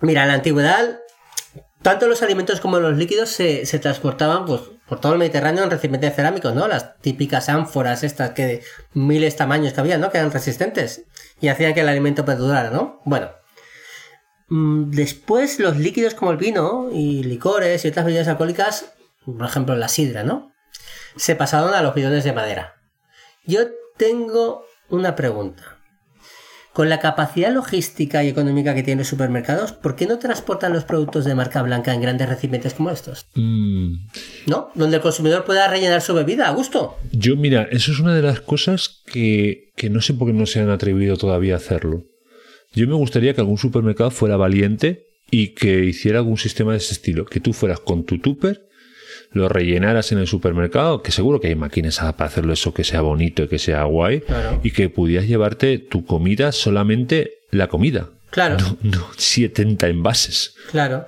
Mira, 0.00 0.22
en 0.22 0.28
la 0.28 0.34
antigüedad, 0.34 1.00
tanto 1.86 2.08
los 2.08 2.20
alimentos 2.20 2.60
como 2.60 2.80
los 2.80 2.96
líquidos 2.96 3.30
se, 3.30 3.64
transportaban 3.78 4.44
pues, 4.44 4.60
por 4.88 5.00
todo 5.00 5.12
el 5.12 5.20
Mediterráneo 5.20 5.62
en 5.62 5.70
recipientes 5.70 6.16
cerámicos, 6.16 6.52
¿no? 6.52 6.66
Las 6.66 6.98
típicas 6.98 7.48
ánforas 7.48 8.02
estas 8.02 8.30
que 8.30 8.44
de 8.44 8.62
miles 8.92 9.36
tamaños 9.36 9.72
que 9.72 9.78
había, 9.78 9.96
¿no? 9.96 10.10
Que 10.10 10.18
eran 10.18 10.32
resistentes 10.32 11.04
y 11.40 11.46
hacían 11.46 11.74
que 11.74 11.82
el 11.82 11.88
alimento 11.88 12.24
perdurara, 12.24 12.70
¿no? 12.70 13.00
Bueno. 13.04 13.30
Mm, 14.48 14.90
después 14.90 15.60
los 15.60 15.76
líquidos 15.76 16.14
como 16.14 16.32
el 16.32 16.38
vino 16.38 16.88
y 16.92 17.22
licores 17.22 17.84
y 17.84 17.88
otras 17.88 18.04
bebidas 18.04 18.26
alcohólicas 18.26 18.86
por 19.24 19.46
ejemplo 19.46 19.76
la 19.76 19.86
sidra, 19.86 20.24
¿no? 20.24 20.52
Se 21.14 21.36
pasaron 21.36 21.72
a 21.72 21.82
los 21.82 21.94
bidones 21.94 22.24
de 22.24 22.32
madera. 22.32 22.74
Yo 23.44 23.60
tengo 23.96 24.66
una 24.88 25.14
pregunta. 25.14 25.75
Con 26.76 26.90
la 26.90 27.00
capacidad 27.00 27.54
logística 27.54 28.22
y 28.22 28.28
económica 28.28 28.74
que 28.74 28.82
tienen 28.82 28.98
los 28.98 29.08
supermercados, 29.08 29.72
¿por 29.72 29.96
qué 29.96 30.06
no 30.06 30.18
transportan 30.18 30.74
los 30.74 30.84
productos 30.84 31.24
de 31.24 31.34
marca 31.34 31.62
blanca 31.62 31.94
en 31.94 32.02
grandes 32.02 32.28
recipientes 32.28 32.74
como 32.74 32.90
estos? 32.90 33.24
Mm. 33.34 33.94
¿No? 34.46 34.68
Donde 34.74 34.96
el 34.96 35.02
consumidor 35.02 35.46
pueda 35.46 35.68
rellenar 35.68 36.02
su 36.02 36.12
bebida 36.12 36.48
a 36.48 36.50
gusto. 36.50 36.98
Yo, 37.12 37.34
mira, 37.34 37.66
eso 37.70 37.92
es 37.92 37.98
una 37.98 38.14
de 38.14 38.20
las 38.20 38.42
cosas 38.42 39.02
que, 39.06 39.70
que 39.74 39.88
no 39.88 40.02
sé 40.02 40.12
por 40.12 40.28
qué 40.28 40.34
no 40.34 40.44
se 40.44 40.60
han 40.60 40.68
atrevido 40.68 41.16
todavía 41.16 41.54
a 41.54 41.56
hacerlo. 41.56 42.04
Yo 42.74 42.86
me 42.86 42.92
gustaría 42.92 43.32
que 43.32 43.40
algún 43.40 43.56
supermercado 43.56 44.10
fuera 44.10 44.36
valiente 44.36 45.06
y 45.30 45.54
que 45.54 45.82
hiciera 45.86 46.18
algún 46.18 46.36
sistema 46.36 46.72
de 46.72 46.76
ese 46.76 46.92
estilo. 46.92 47.24
Que 47.24 47.40
tú 47.40 47.54
fueras 47.54 47.80
con 47.80 48.04
tu 48.04 48.18
tupper 48.18 48.65
lo 49.36 49.48
rellenaras 49.48 50.12
en 50.12 50.18
el 50.18 50.26
supermercado, 50.26 51.02
que 51.02 51.12
seguro 51.12 51.40
que 51.40 51.48
hay 51.48 51.54
máquinas 51.54 51.98
para 51.98 52.24
hacerlo 52.24 52.52
eso 52.52 52.72
que 52.72 52.84
sea 52.84 53.02
bonito 53.02 53.42
y 53.42 53.48
que 53.48 53.58
sea 53.58 53.84
guay, 53.84 54.24
y 54.62 54.70
que 54.70 54.88
pudieras 54.88 55.28
llevarte 55.28 55.78
tu 55.78 56.04
comida 56.04 56.52
solamente 56.52 57.40
la 57.50 57.68
comida. 57.68 58.08
Claro. 58.30 58.56
No, 58.82 59.06
70 59.16 59.88
envases. 59.88 60.54
Claro. 60.70 61.06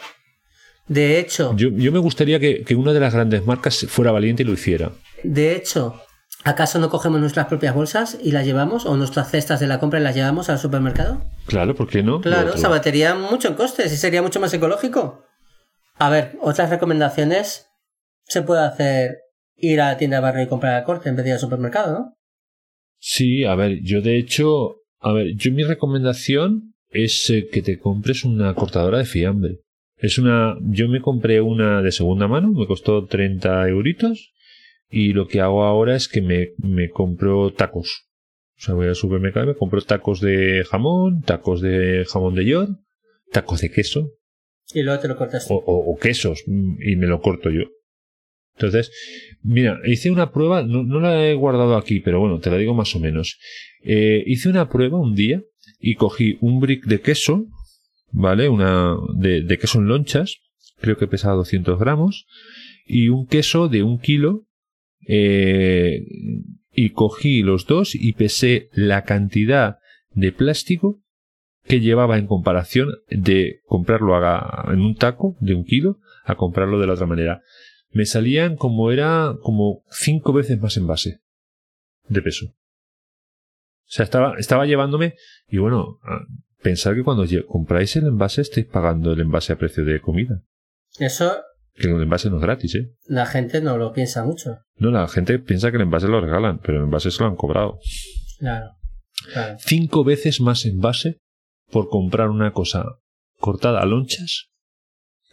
De 0.87 1.19
hecho. 1.19 1.55
Yo, 1.57 1.71
me 1.71 1.99
gustaría 1.99 2.39
que, 2.39 2.65
una 2.77 2.93
de 2.93 3.01
las 3.01 3.15
grandes 3.15 3.45
marcas 3.47 3.87
fuera 3.89 4.13
valiente 4.13 4.43
y 4.43 4.47
lo 4.47 4.53
hiciera. 4.53 4.93
De 5.23 5.55
hecho, 5.57 6.03
¿acaso 6.45 6.79
no 6.79 6.91
cogemos 6.91 7.21
nuestras 7.21 7.47
propias 7.47 7.75
bolsas 7.75 8.19
y 8.23 8.33
las 8.33 8.45
llevamos? 8.45 8.87
¿O 8.87 8.97
nuestras 8.97 9.31
cestas 9.31 9.59
de 9.61 9.67
la 9.67 9.81
compra 9.81 10.01
y 10.01 10.03
las 10.03 10.15
llevamos 10.15 10.51
al 10.51 10.59
supermercado? 10.59 11.23
Claro, 11.47 11.75
¿por 11.75 11.89
qué 11.89 12.03
no? 12.03 12.21
Claro, 12.21 12.57
se 12.57 12.67
abatería 12.67 13.15
mucho 13.15 13.49
en 13.49 13.55
costes 13.55 13.93
y 13.93 13.97
sería 13.97 14.23
mucho 14.23 14.39
más 14.39 14.53
ecológico. 14.53 15.25
A 15.99 16.11
ver, 16.11 16.37
otras 16.41 16.71
recomendaciones 16.71 17.68
se 18.29 18.43
puede 18.43 18.63
hacer 18.63 19.19
ir 19.57 19.81
a 19.81 19.89
la 19.89 19.97
tienda 19.97 20.19
de 20.19 20.23
barrio 20.23 20.45
y 20.45 20.49
comprar 20.49 20.77
a 20.77 20.85
corte 20.85 21.09
en 21.09 21.17
vez 21.17 21.25
de 21.25 21.31
ir 21.31 21.35
al 21.35 21.41
supermercado, 21.41 21.93
¿no? 21.99 22.15
Sí, 22.99 23.45
a 23.45 23.55
ver, 23.55 23.81
yo 23.83 24.01
de 24.03 24.19
hecho, 24.19 24.83
a 25.01 25.13
ver, 25.13 25.35
yo 25.35 25.53
mi 25.53 25.65
recomendación 25.65 26.75
es 26.91 27.29
eh, 27.31 27.49
que 27.51 27.63
te 27.63 27.79
compres 27.79 28.25
una 28.25 28.55
cortadora 28.55 28.99
de 28.99 29.05
fiambre. 29.05 29.61
Es 29.97 30.19
una. 30.19 30.57
Yo 30.63 30.89
me 30.89 31.01
compré 31.01 31.41
una 31.41 31.83
de 31.83 31.93
segunda 31.93 32.29
mano, 32.29 32.53
me 32.53 32.67
costó 32.67 33.07
30 33.07 33.69
euritos. 33.69 34.33
Y 34.91 35.13
lo 35.13 35.27
que 35.27 35.41
hago 35.41 35.65
ahora 35.65 35.97
es 35.97 36.09
que 36.09 36.23
me, 36.23 36.53
me 36.59 36.89
compro 36.89 37.53
tacos. 37.53 38.09
O 38.57 38.61
sea, 38.61 38.75
voy 38.75 38.87
al 38.87 38.95
supermercado 38.95 39.45
y 39.45 39.49
me 39.51 39.55
compro 39.55 39.83
tacos 39.83 40.21
de 40.21 40.65
jamón, 40.69 41.23
tacos 41.23 41.61
de 41.61 42.07
jamón 42.09 42.35
de 42.35 42.47
york, 42.47 42.71
tacos 43.31 43.61
de 43.61 43.71
queso. 43.71 44.13
Y 44.73 44.83
luego 44.83 45.01
te 45.01 45.09
lo 45.09 45.17
cortas 45.17 45.47
O, 45.51 45.57
o, 45.57 45.93
o 45.93 45.99
quesos, 45.99 46.43
mm, 46.47 46.77
y 46.83 46.97
me 46.97 47.07
lo 47.07 47.21
corto 47.21 47.51
yo. 47.51 47.65
Entonces, 48.59 48.91
mira, 49.43 49.79
hice 49.85 50.11
una 50.11 50.33
prueba, 50.33 50.65
no, 50.65 51.01
la 51.01 51.25
he 51.25 51.35
guardado 51.35 51.77
aquí, 51.77 52.01
pero 52.01 52.19
bueno, 52.19 52.41
te 52.41 52.51
la 52.51 52.57
digo 52.57 52.75
más 52.75 52.95
o 52.97 53.01
menos. 53.01 53.39
Eh, 53.85 54.25
hice 54.27 54.49
una 54.49 54.69
prueba 54.69 54.99
un 54.99 55.15
día 55.15 55.43
y 55.79 55.95
cogí 55.95 56.39
un 56.41 56.59
brick 56.59 56.85
de 56.87 57.01
queso, 57.01 57.47
¿vale? 58.11 58.49
Una 58.49 58.97
de, 59.15 59.59
queso 59.59 59.79
en 59.79 59.87
lonchas, 59.87 60.39
creo 60.81 60.97
que 60.97 61.07
pesaba 61.07 61.37
200 61.37 61.79
gramos, 61.79 62.27
y 62.85 63.11
un 63.11 63.27
queso 63.27 63.69
de 63.69 63.85
un 63.85 64.01
kilo, 64.01 64.47
eh, 65.07 66.05
y 66.73 66.91
cogí 66.91 67.43
los 67.43 67.67
dos 67.67 67.95
y 67.95 68.13
pesé 68.15 68.71
la 68.73 69.05
cantidad 69.05 69.79
de 70.11 70.33
plástico 70.33 71.01
que 71.65 71.81
llevaba 71.81 72.19
en 72.19 72.27
comparación 72.27 72.89
de 73.09 73.61
comprarlo 73.67 74.17
en 74.73 74.81
un 74.81 74.97
taco 74.97 75.37
de 75.41 75.55
un 75.55 75.65
kilo 75.65 75.99
a 76.25 76.35
comprarlo 76.35 76.81
de 76.81 76.87
la 76.87 76.95
otra 76.95 77.07
manera. 77.07 77.43
Me 77.91 78.05
salían 78.05 78.57
como 78.57 78.91
era 78.93 79.35
como 79.43 79.83
cinco 79.91 80.33
veces 80.33 80.61
más 80.61 80.77
envase 80.77 81.21
de 82.09 82.23
peso. 82.23 82.47
O 82.47 83.91
sea, 83.91 84.05
estaba, 84.05 84.35
estaba 84.39 84.67
llevándome, 84.67 85.15
y 85.49 85.59
bueno, 85.59 85.99
pensar 86.63 86.95
que 86.95 87.03
cuando 87.03 87.25
compráis 87.47 87.97
el 87.97 88.07
envase 88.07 88.43
estáis 88.43 88.67
pagando 88.67 89.13
el 89.13 89.21
envase 89.21 89.53
a 89.53 89.59
precio 89.59 89.85
de 89.85 90.01
comida. 90.01 90.43
Eso. 90.99 91.33
Que 91.75 91.89
el 91.89 92.03
envase 92.03 92.29
no 92.29 92.37
es 92.37 92.43
gratis, 92.43 92.75
¿eh? 92.75 92.93
La 93.07 93.25
gente 93.25 93.63
no 93.63 93.79
lo 93.79 93.93
piensa 93.93 94.25
mucho. 94.25 94.59
No, 94.77 94.91
la 94.91 95.09
gente 95.09 95.39
piensa 95.39 95.71
que 95.71 95.77
el 95.77 95.85
envase 95.85 96.09
lo 96.09 96.21
regalan, 96.21 96.59
pero 96.59 96.79
el 96.79 96.85
envase 96.85 97.11
se 97.11 97.23
lo 97.23 97.31
han 97.31 97.37
cobrado. 97.37 97.79
Claro. 98.39 98.73
claro. 99.33 99.57
Cinco 99.61 100.05
veces 100.05 100.41
más 100.41 100.67
envase 100.67 101.19
por 101.71 101.89
comprar 101.89 102.29
una 102.29 102.53
cosa 102.53 102.85
cortada 103.39 103.81
a 103.81 103.87
lonchas, 103.87 104.51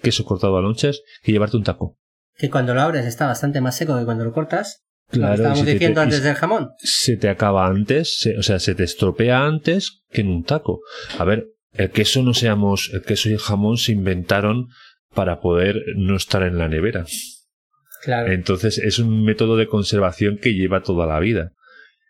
queso 0.01 0.23
cortado 0.23 0.57
a 0.57 0.61
lonchas, 0.61 1.01
que 1.23 1.31
llevarte 1.31 1.57
un 1.57 1.63
taco. 1.63 1.97
Que 2.37 2.49
cuando 2.49 2.73
lo 2.73 2.81
abres 2.81 3.05
está 3.05 3.27
bastante 3.27 3.61
más 3.61 3.75
seco 3.77 3.97
que 3.97 4.05
cuando 4.05 4.23
lo 4.25 4.33
cortas. 4.33 4.83
Claro, 5.09 5.35
estábamos 5.35 5.65
te- 5.65 5.73
diciendo 5.73 6.01
antes 6.01 6.23
del 6.23 6.35
jamón. 6.35 6.71
Se 6.79 7.15
te 7.17 7.29
acaba 7.29 7.67
antes, 7.67 8.17
se- 8.19 8.37
o 8.37 8.43
sea, 8.43 8.59
se 8.59 8.73
te 8.75 8.83
estropea 8.83 9.45
antes 9.45 10.01
que 10.11 10.21
en 10.21 10.29
un 10.29 10.43
taco. 10.43 10.81
A 11.19 11.23
ver, 11.25 11.45
el 11.73 11.91
queso 11.91 12.23
no 12.23 12.33
seamos, 12.33 12.89
el 12.93 13.03
queso 13.03 13.29
y 13.29 13.33
el 13.33 13.39
jamón 13.39 13.77
se 13.77 13.91
inventaron 13.91 14.67
para 15.13 15.39
poder 15.39 15.81
no 15.95 16.15
estar 16.15 16.43
en 16.43 16.57
la 16.57 16.67
nevera. 16.67 17.05
Claro. 18.03 18.31
Entonces 18.31 18.77
es 18.79 18.99
un 18.99 19.23
método 19.23 19.57
de 19.57 19.67
conservación 19.67 20.37
que 20.37 20.53
lleva 20.53 20.81
toda 20.83 21.05
la 21.07 21.19
vida. 21.19 21.51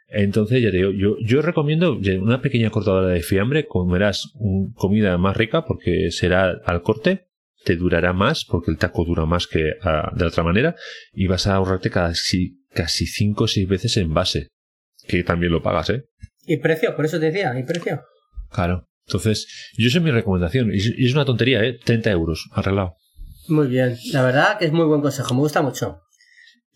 Entonces, 0.08 0.62
ya 0.62 0.70
te 0.72 0.78
digo, 0.78 0.92
yo, 0.92 1.18
yo 1.26 1.42
recomiendo 1.42 1.98
una 2.22 2.42
pequeña 2.42 2.70
cortadora 2.70 3.08
de 3.08 3.22
fiambre, 3.22 3.66
comerás 3.66 4.32
comida 4.76 5.18
más 5.18 5.36
rica 5.36 5.66
porque 5.66 6.12
será 6.12 6.62
al 6.66 6.82
corte, 6.84 7.25
te 7.66 7.76
durará 7.76 8.14
más 8.14 8.46
porque 8.46 8.72
el 8.72 8.78
taco 8.78 9.04
dura 9.04 9.26
más 9.26 9.48
que 9.48 9.74
ah, 9.82 10.12
de 10.16 10.26
otra 10.26 10.44
manera 10.44 10.76
y 11.12 11.28
vas 11.28 11.48
a 11.48 11.56
ahorrarte 11.56 11.90
casi, 11.90 12.64
casi 12.74 13.08
cinco 13.08 13.46
o 13.46 13.48
seis 13.48 13.68
veces 13.68 13.98
en 13.98 14.14
base, 14.14 14.50
que 15.08 15.24
también 15.24 15.52
lo 15.52 15.62
pagas, 15.62 15.90
¿eh? 15.90 16.06
¿Y 16.46 16.58
precio? 16.58 16.96
Por 16.96 17.06
eso 17.06 17.20
te 17.20 17.26
decía, 17.26 17.58
¿y 17.60 17.64
precio? 17.64 18.04
Claro. 18.52 18.88
Entonces, 19.08 19.74
yo 19.78 19.88
esa 19.88 19.98
es 19.98 20.04
mi 20.04 20.12
recomendación. 20.12 20.72
Y 20.74 21.06
es, 21.06 21.14
una 21.14 21.26
tontería, 21.26 21.64
¿eh? 21.64 21.78
30 21.84 22.12
euros, 22.12 22.48
arreglado. 22.54 22.96
Muy 23.48 23.68
bien. 23.68 23.98
La 24.12 24.24
verdad 24.24 24.58
que 24.58 24.66
es 24.66 24.72
muy 24.72 24.86
buen 24.86 25.02
consejo, 25.02 25.34
me 25.34 25.42
gusta 25.42 25.62
mucho. 25.62 26.02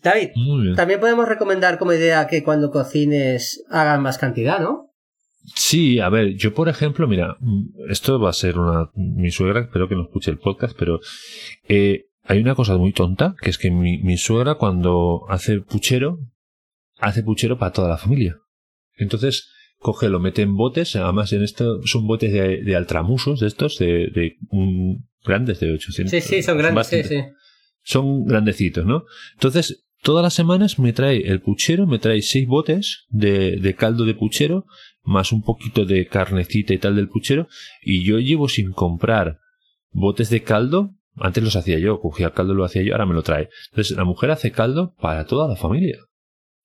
David, 0.02 0.30
también 0.76 0.98
podemos 0.98 1.28
recomendar 1.28 1.78
como 1.78 1.92
idea 1.92 2.26
que 2.26 2.42
cuando 2.42 2.70
cocines 2.70 3.62
hagan 3.68 4.00
más 4.00 4.16
cantidad, 4.16 4.58
¿no? 4.58 4.89
Sí, 5.44 6.00
a 6.00 6.08
ver, 6.08 6.34
yo 6.36 6.54
por 6.54 6.68
ejemplo, 6.68 7.08
mira, 7.08 7.36
esto 7.88 8.20
va 8.20 8.30
a 8.30 8.34
ser 8.34 8.58
una. 8.58 8.90
Mi 8.94 9.30
suegra, 9.30 9.60
espero 9.60 9.88
que 9.88 9.94
no 9.94 10.02
escuche 10.02 10.30
el 10.30 10.38
podcast, 10.38 10.76
pero 10.78 11.00
eh, 11.68 12.06
hay 12.24 12.38
una 12.38 12.54
cosa 12.54 12.76
muy 12.76 12.92
tonta, 12.92 13.34
que 13.40 13.50
es 13.50 13.58
que 13.58 13.70
mi, 13.70 13.98
mi 14.02 14.16
suegra 14.16 14.56
cuando 14.56 15.24
hace 15.28 15.60
puchero, 15.60 16.18
hace 16.98 17.22
puchero 17.22 17.58
para 17.58 17.72
toda 17.72 17.88
la 17.88 17.96
familia. 17.96 18.38
Entonces, 18.96 19.50
coge, 19.78 20.08
lo 20.08 20.20
mete 20.20 20.42
en 20.42 20.56
botes, 20.56 20.94
además 20.96 21.32
en 21.32 21.42
esto 21.42 21.80
son 21.84 22.06
botes 22.06 22.32
de, 22.32 22.62
de 22.62 22.76
altramusos, 22.76 23.40
de 23.40 23.46
estos, 23.46 23.78
de, 23.78 24.10
de 24.14 24.36
grandes, 25.24 25.58
de 25.60 25.72
800. 25.72 26.10
Sí, 26.10 26.20
sí, 26.20 26.42
son 26.42 26.58
grandes, 26.58 26.86
sí, 26.86 27.02
sí. 27.02 27.22
son 27.82 28.24
grandecitos, 28.26 28.84
¿no? 28.84 29.04
Entonces, 29.34 29.86
todas 30.02 30.22
las 30.22 30.34
semanas 30.34 30.78
me 30.78 30.92
trae 30.92 31.26
el 31.26 31.40
puchero, 31.40 31.86
me 31.86 31.98
trae 31.98 32.20
seis 32.22 32.46
botes 32.46 33.06
de, 33.08 33.56
de 33.56 33.74
caldo 33.74 34.04
de 34.04 34.14
puchero, 34.14 34.66
más 35.02 35.32
un 35.32 35.42
poquito 35.42 35.84
de 35.84 36.06
carnecita 36.06 36.74
y 36.74 36.78
tal 36.78 36.96
del 36.96 37.08
puchero, 37.08 37.48
y 37.82 38.04
yo 38.04 38.18
llevo 38.18 38.48
sin 38.48 38.72
comprar 38.72 39.38
botes 39.90 40.30
de 40.30 40.42
caldo. 40.42 40.90
Antes 41.16 41.42
los 41.42 41.56
hacía 41.56 41.78
yo, 41.78 42.00
cogía 42.00 42.26
el 42.26 42.32
caldo, 42.32 42.54
lo 42.54 42.64
hacía 42.64 42.82
yo, 42.82 42.92
ahora 42.92 43.06
me 43.06 43.14
lo 43.14 43.22
trae. 43.22 43.48
Entonces, 43.70 43.96
la 43.96 44.04
mujer 44.04 44.30
hace 44.30 44.52
caldo 44.52 44.94
para 45.00 45.26
toda 45.26 45.48
la 45.48 45.56
familia. 45.56 45.98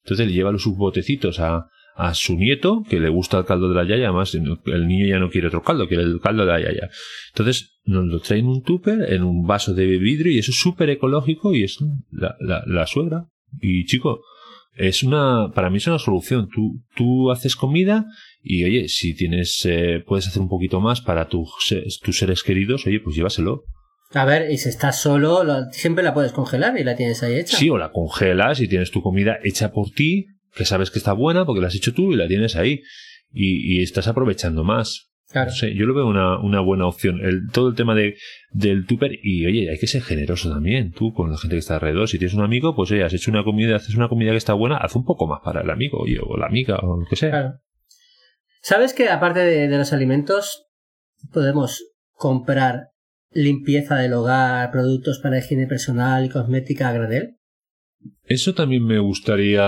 Entonces, 0.03 0.27
le 0.27 0.33
lleva 0.33 0.57
sus 0.57 0.77
botecitos 0.77 1.39
a, 1.39 1.67
a 1.95 2.13
su 2.13 2.35
nieto, 2.35 2.83
que 2.89 2.99
le 2.99 3.09
gusta 3.09 3.39
el 3.39 3.45
caldo 3.45 3.69
de 3.69 3.75
la 3.75 3.87
yaya, 3.87 4.09
además 4.09 4.35
el 4.35 4.87
niño 4.87 5.07
ya 5.07 5.17
no 5.17 5.29
quiere 5.29 5.47
otro 5.47 5.63
caldo, 5.63 5.87
quiere 5.87 6.03
el 6.03 6.19
caldo 6.19 6.45
de 6.45 6.51
la 6.51 6.59
yaya. 6.59 6.89
Entonces 7.29 7.79
nos 7.85 8.05
lo 8.05 8.19
traen 8.19 8.45
en 8.45 8.51
un 8.51 8.63
tupper, 8.63 9.13
en 9.13 9.23
un 9.23 9.47
vaso 9.47 9.73
de 9.73 9.85
vidrio 9.85 10.31
y 10.31 10.39
eso 10.39 10.51
es 10.51 10.59
súper 10.59 10.89
ecológico 10.89 11.55
y 11.55 11.63
es 11.63 11.79
la, 12.11 12.35
la, 12.39 12.63
la 12.67 12.85
suegra. 12.85 13.27
Y 13.61 13.85
chico, 13.85 14.21
es 14.75 15.03
una, 15.03 15.51
para 15.53 15.69
mí 15.69 15.77
es 15.77 15.87
una 15.87 15.99
solución. 15.99 16.47
Tú, 16.53 16.81
tú 16.95 17.31
haces 17.31 17.55
comida 17.55 18.05
y 18.41 18.63
oye, 18.63 18.87
si 18.89 19.15
tienes, 19.15 19.65
eh, 19.65 20.03
puedes 20.05 20.27
hacer 20.27 20.41
un 20.41 20.49
poquito 20.49 20.79
más 20.81 21.01
para 21.01 21.27
tus, 21.27 21.49
tus 22.03 22.17
seres 22.17 22.43
queridos, 22.43 22.85
oye, 22.85 22.99
pues 22.99 23.15
llévaselo. 23.15 23.63
A 24.13 24.23
ver, 24.25 24.51
y 24.51 24.57
si 24.57 24.69
estás 24.69 25.01
solo, 25.01 25.43
lo- 25.43 25.65
siempre 25.71 26.03
la 26.03 26.13
puedes 26.13 26.31
congelar 26.31 26.77
y 26.79 26.83
la 26.83 26.95
tienes 26.95 27.21
ahí 27.23 27.35
hecha. 27.35 27.57
Sí, 27.57 27.69
o 27.69 27.77
la 27.77 27.91
congelas 27.91 28.61
y 28.61 28.67
tienes 28.67 28.91
tu 28.91 29.01
comida 29.01 29.37
hecha 29.43 29.71
por 29.71 29.89
ti, 29.91 30.27
que 30.55 30.63
sabes 30.65 30.91
que 30.91 30.99
está 30.99 31.13
buena 31.13 31.45
porque 31.45 31.59
la 31.61 31.67
has 31.67 31.75
hecho 31.75 31.93
tú 31.93 32.13
y 32.13 32.15
la 32.15 32.27
tienes 32.27 32.55
ahí. 32.55 32.81
Y, 33.33 33.77
y 33.79 33.81
estás 33.83 34.07
aprovechando 34.07 34.63
más. 34.63 35.09
Claro. 35.35 35.51
Sé, 35.51 35.75
yo 35.75 35.85
lo 35.85 35.93
veo 35.93 36.07
una, 36.07 36.39
una 36.39 36.61
buena 36.61 36.87
opción. 36.87 37.19
El, 37.21 37.49
todo 37.51 37.67
el 37.67 37.75
tema 37.75 37.93
de, 37.93 38.15
del 38.51 38.85
tupper 38.85 39.11
y 39.21 39.45
oye, 39.45 39.69
hay 39.69 39.77
que 39.77 39.85
ser 39.85 40.01
generoso 40.01 40.49
también, 40.49 40.93
tú, 40.93 41.11
con 41.13 41.29
la 41.29 41.37
gente 41.37 41.57
que 41.57 41.59
está 41.59 41.73
alrededor. 41.73 42.07
Si 42.07 42.17
tienes 42.17 42.35
un 42.35 42.43
amigo, 42.45 42.73
pues 42.73 42.89
oye, 42.93 43.03
has 43.03 43.13
hecho 43.13 43.31
una 43.31 43.43
comida, 43.43 43.75
haces 43.75 43.95
una 43.95 44.07
comida 44.07 44.31
que 44.31 44.37
está 44.37 44.53
buena, 44.53 44.77
haz 44.77 44.95
un 44.95 45.03
poco 45.03 45.27
más 45.27 45.41
para 45.43 45.59
el 45.59 45.69
amigo, 45.69 45.97
oye, 45.99 46.19
o 46.25 46.37
la 46.37 46.45
amiga, 46.45 46.77
o 46.77 47.01
lo 47.01 47.05
que 47.05 47.17
sea. 47.17 47.31
Claro. 47.31 47.59
¿Sabes 48.61 48.93
que 48.93 49.09
aparte 49.09 49.41
de, 49.41 49.67
de 49.67 49.77
los 49.77 49.91
alimentos, 49.91 50.67
podemos 51.33 51.83
comprar 52.13 52.91
limpieza 53.31 53.97
del 53.97 54.13
hogar, 54.13 54.71
productos 54.71 55.19
para 55.19 55.39
higiene 55.39 55.67
personal 55.67 56.23
y 56.23 56.29
cosmética 56.29 56.87
a 56.87 56.93
granel? 56.93 57.35
Eso 58.23 58.53
también 58.53 58.85
me 58.85 58.99
gustaría, 58.99 59.67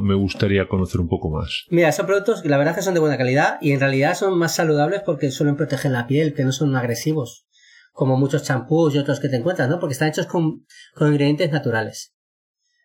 me 0.00 0.14
gustaría 0.14 0.68
conocer 0.68 1.00
un 1.00 1.08
poco 1.08 1.30
más. 1.30 1.64
Mira, 1.70 1.92
son 1.92 2.06
productos 2.06 2.42
que 2.42 2.48
la 2.48 2.58
verdad 2.58 2.74
que 2.74 2.82
son 2.82 2.94
de 2.94 3.00
buena 3.00 3.16
calidad 3.16 3.58
y 3.60 3.72
en 3.72 3.80
realidad 3.80 4.14
son 4.14 4.38
más 4.38 4.54
saludables 4.54 5.02
porque 5.04 5.30
suelen 5.30 5.56
proteger 5.56 5.92
la 5.92 6.06
piel, 6.06 6.34
que 6.34 6.44
no 6.44 6.52
son 6.52 6.74
agresivos, 6.76 7.46
como 7.92 8.16
muchos 8.16 8.42
champús 8.42 8.94
y 8.94 8.98
otros 8.98 9.20
que 9.20 9.28
te 9.28 9.36
encuentras, 9.36 9.68
¿no? 9.68 9.78
Porque 9.78 9.92
están 9.92 10.08
hechos 10.08 10.26
con, 10.26 10.66
con 10.94 11.08
ingredientes 11.08 11.52
naturales. 11.52 12.14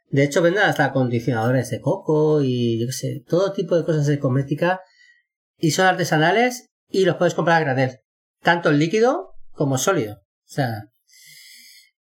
De 0.10 0.24
hecho, 0.24 0.42
venden 0.42 0.63
hasta 0.63 0.86
acondicionadores 0.86 1.70
de 1.70 1.82
coco 1.82 2.42
y 2.42 2.80
yo 2.80 2.88
qué 2.88 2.94
sé, 2.94 3.24
todo 3.27 3.51
tipo 3.51 3.75
de 3.75 3.84
cosas 3.84 4.08
de 4.08 4.20
cosmética 4.20 4.82
y 5.58 5.72
son 5.72 5.88
artesanales 5.88 6.70
y 6.89 7.06
los 7.06 7.16
puedes 7.16 7.34
comprar 7.34 7.58
a 7.58 7.66
granel, 7.66 8.00
tanto 8.42 8.70
en 8.70 8.80
líquido 8.80 9.34
como 9.51 9.77
sólido. 9.77 10.16
O 10.16 10.50
sea, 10.50 10.89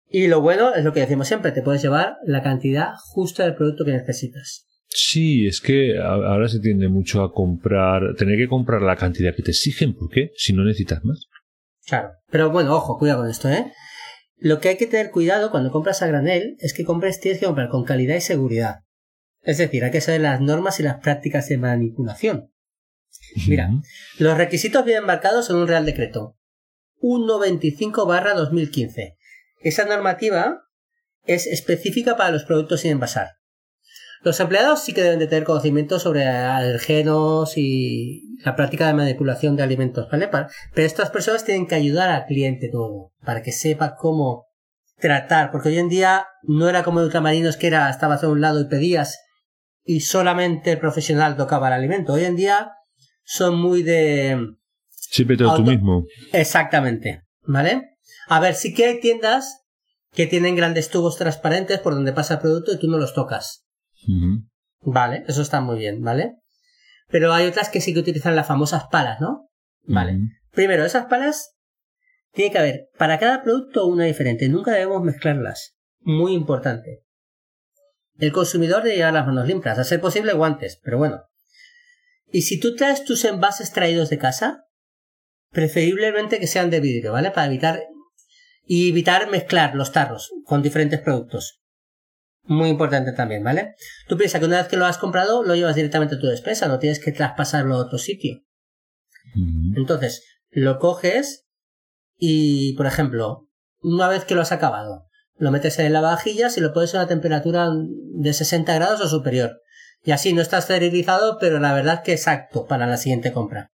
y 0.09 0.27
lo 0.27 0.41
bueno 0.41 0.73
es 0.73 0.83
lo 0.83 0.93
que 0.93 1.01
decimos 1.01 1.27
siempre, 1.27 1.51
te 1.51 1.61
puedes 1.61 1.81
llevar 1.81 2.17
la 2.25 2.43
cantidad 2.43 2.93
justa 2.97 3.43
del 3.43 3.55
producto 3.55 3.85
que 3.85 3.91
necesitas. 3.91 4.67
Sí, 4.87 5.47
es 5.47 5.61
que 5.61 5.97
ahora 5.99 6.47
se 6.47 6.59
tiende 6.59 6.87
mucho 6.87 7.23
a 7.23 7.33
comprar, 7.33 8.15
tener 8.15 8.37
que 8.37 8.47
comprar 8.47 8.81
la 8.81 8.95
cantidad 8.95 9.35
que 9.35 9.43
te 9.43 9.51
exigen, 9.51 9.93
¿por 9.93 10.09
qué? 10.09 10.31
Si 10.37 10.53
no 10.53 10.63
necesitas 10.63 11.03
más. 11.03 11.27
Claro. 11.85 12.11
Pero 12.29 12.49
bueno, 12.49 12.73
ojo, 12.75 12.97
cuidado 12.97 13.21
con 13.21 13.29
esto, 13.29 13.49
¿eh? 13.49 13.71
Lo 14.37 14.59
que 14.59 14.69
hay 14.69 14.77
que 14.77 14.87
tener 14.87 15.11
cuidado 15.11 15.51
cuando 15.51 15.71
compras 15.71 16.01
a 16.01 16.07
granel 16.07 16.55
es 16.59 16.73
que 16.73 16.85
compres, 16.85 17.19
tienes 17.19 17.39
que 17.39 17.45
comprar 17.45 17.69
con 17.69 17.83
calidad 17.83 18.15
y 18.15 18.21
seguridad. 18.21 18.81
Es 19.41 19.57
decir, 19.57 19.83
hay 19.83 19.91
que 19.91 20.01
saber 20.01 20.21
las 20.21 20.41
normas 20.41 20.79
y 20.79 20.83
las 20.83 21.01
prácticas 21.01 21.47
de 21.47 21.57
manipulación. 21.57 22.51
Mira, 23.47 23.69
los 24.17 24.37
requisitos 24.37 24.85
vienen 24.85 25.05
marcados 25.05 25.49
en 25.49 25.57
un 25.57 25.67
Real 25.67 25.85
Decreto 25.85 26.37
195 27.01 28.05
2015. 28.05 29.17
Esa 29.61 29.85
normativa 29.85 30.61
es 31.23 31.47
específica 31.47 32.17
para 32.17 32.31
los 32.31 32.43
productos 32.43 32.81
sin 32.81 32.91
envasar. 32.91 33.29
Los 34.21 34.39
empleados 34.39 34.83
sí 34.83 34.93
que 34.93 35.03
deben 35.03 35.19
de 35.19 35.27
tener 35.27 35.43
conocimiento 35.43 35.99
sobre 35.99 36.25
alergenos 36.25 37.57
y 37.57 38.23
la 38.43 38.55
práctica 38.55 38.87
de 38.87 38.93
manipulación 38.93 39.55
de 39.55 39.63
alimentos, 39.63 40.09
¿vale? 40.11 40.27
Pero 40.27 40.49
estas 40.75 41.11
personas 41.11 41.45
tienen 41.45 41.67
que 41.67 41.75
ayudar 41.75 42.09
al 42.09 42.25
cliente 42.25 42.69
nuevo 42.73 43.13
para 43.23 43.43
que 43.43 43.51
sepa 43.51 43.95
cómo 43.95 44.47
tratar, 44.97 45.51
porque 45.51 45.69
hoy 45.69 45.77
en 45.77 45.89
día 45.89 46.25
no 46.41 46.69
era 46.69 46.83
como 46.83 47.01
ultramarinos 47.01 47.57
que 47.57 47.67
era 47.67 47.89
estabas 47.89 48.23
a 48.23 48.29
un 48.29 48.41
lado 48.41 48.61
y 48.61 48.67
pedías 48.67 49.19
y 49.83 49.99
solamente 49.99 50.71
el 50.71 50.79
profesional 50.79 51.37
tocaba 51.37 51.67
el 51.67 51.73
alimento. 51.73 52.13
Hoy 52.13 52.23
en 52.23 52.35
día 52.35 52.71
son 53.23 53.59
muy 53.59 53.83
de 53.83 54.39
todo 55.37 55.57
tú 55.57 55.63
mismo. 55.63 56.05
Exactamente, 56.33 57.23
¿vale? 57.43 57.94
A 58.27 58.39
ver, 58.39 58.55
sí 58.55 58.73
que 58.73 58.85
hay 58.85 58.99
tiendas 58.99 59.63
que 60.11 60.27
tienen 60.27 60.55
grandes 60.55 60.89
tubos 60.89 61.17
transparentes 61.17 61.79
por 61.79 61.93
donde 61.93 62.13
pasa 62.13 62.35
el 62.35 62.39
producto 62.39 62.73
y 62.73 62.79
tú 62.79 62.87
no 62.87 62.97
los 62.97 63.13
tocas. 63.13 63.65
Vale, 64.81 65.23
eso 65.27 65.41
está 65.41 65.61
muy 65.61 65.77
bien, 65.77 66.01
¿vale? 66.01 66.37
Pero 67.09 67.33
hay 67.33 67.45
otras 67.45 67.69
que 67.69 67.81
sí 67.81 67.93
que 67.93 67.99
utilizan 67.99 68.35
las 68.35 68.47
famosas 68.47 68.85
palas, 68.91 69.19
¿no? 69.19 69.49
Vale. 69.83 70.17
Primero, 70.51 70.85
esas 70.85 71.05
palas 71.05 71.55
tiene 72.31 72.51
que 72.51 72.57
haber 72.57 72.89
para 72.97 73.19
cada 73.19 73.43
producto 73.43 73.85
una 73.85 74.05
diferente. 74.05 74.49
Nunca 74.49 74.71
debemos 74.71 75.03
mezclarlas. 75.03 75.75
Muy 75.99 76.33
importante. 76.33 77.03
El 78.17 78.31
consumidor 78.31 78.83
debe 78.83 78.97
llevar 78.97 79.13
las 79.13 79.25
manos 79.25 79.47
limpias, 79.47 79.77
a 79.77 79.83
ser 79.83 79.99
posible 79.99 80.33
guantes, 80.33 80.79
pero 80.83 80.97
bueno. 80.97 81.23
Y 82.31 82.43
si 82.43 82.59
tú 82.59 82.75
traes 82.75 83.03
tus 83.03 83.25
envases 83.25 83.71
traídos 83.71 84.09
de 84.09 84.17
casa, 84.17 84.65
preferiblemente 85.51 86.39
que 86.39 86.47
sean 86.47 86.69
de 86.69 86.79
vidrio, 86.79 87.11
¿vale? 87.11 87.31
Para 87.31 87.47
evitar 87.47 87.83
y 88.65 88.89
evitar 88.89 89.29
mezclar 89.29 89.75
los 89.75 89.91
tarros 89.91 90.31
con 90.45 90.61
diferentes 90.61 90.99
productos. 90.99 91.61
Muy 92.43 92.69
importante 92.69 93.11
también, 93.11 93.43
¿vale? 93.43 93.75
Tú 94.07 94.17
piensas 94.17 94.39
que 94.39 94.45
una 94.45 94.57
vez 94.57 94.67
que 94.67 94.77
lo 94.77 94.85
has 94.85 94.97
comprado, 94.97 95.43
lo 95.43 95.55
llevas 95.55 95.75
directamente 95.75 96.15
a 96.15 96.19
tu 96.19 96.27
despensa, 96.27 96.67
no 96.67 96.79
tienes 96.79 96.99
que 96.99 97.11
traspasarlo 97.11 97.75
a 97.75 97.79
otro 97.79 97.97
sitio. 97.97 98.41
Entonces, 99.75 100.23
lo 100.51 100.79
coges 100.79 101.45
y, 102.17 102.73
por 102.73 102.85
ejemplo, 102.85 103.49
una 103.81 104.07
vez 104.07 104.25
que 104.25 104.35
lo 104.35 104.41
has 104.41 104.51
acabado, 104.51 105.07
lo 105.37 105.51
metes 105.51 105.79
en 105.79 105.91
la 105.91 106.01
lavavajillas 106.01 106.57
y 106.57 106.61
lo 106.61 106.73
pones 106.73 106.93
a 106.93 106.99
una 106.99 107.07
temperatura 107.07 107.69
de 107.71 108.33
60 108.33 108.73
grados 108.75 109.01
o 109.01 109.09
superior. 109.09 109.61
Y 110.03 110.11
así 110.11 110.33
no 110.33 110.41
está 110.41 110.59
esterilizado, 110.59 111.37
pero 111.39 111.59
la 111.59 111.73
verdad 111.73 112.03
que 112.03 112.13
exacto 112.13 112.67
para 112.67 112.85
la 112.85 112.97
siguiente 112.97 113.33
compra. 113.33 113.71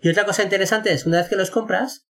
Y 0.00 0.08
otra 0.08 0.24
cosa 0.24 0.42
interesante 0.42 0.92
es, 0.92 1.06
una 1.06 1.18
vez 1.18 1.28
que 1.28 1.36
los 1.36 1.50
compras, 1.50 2.06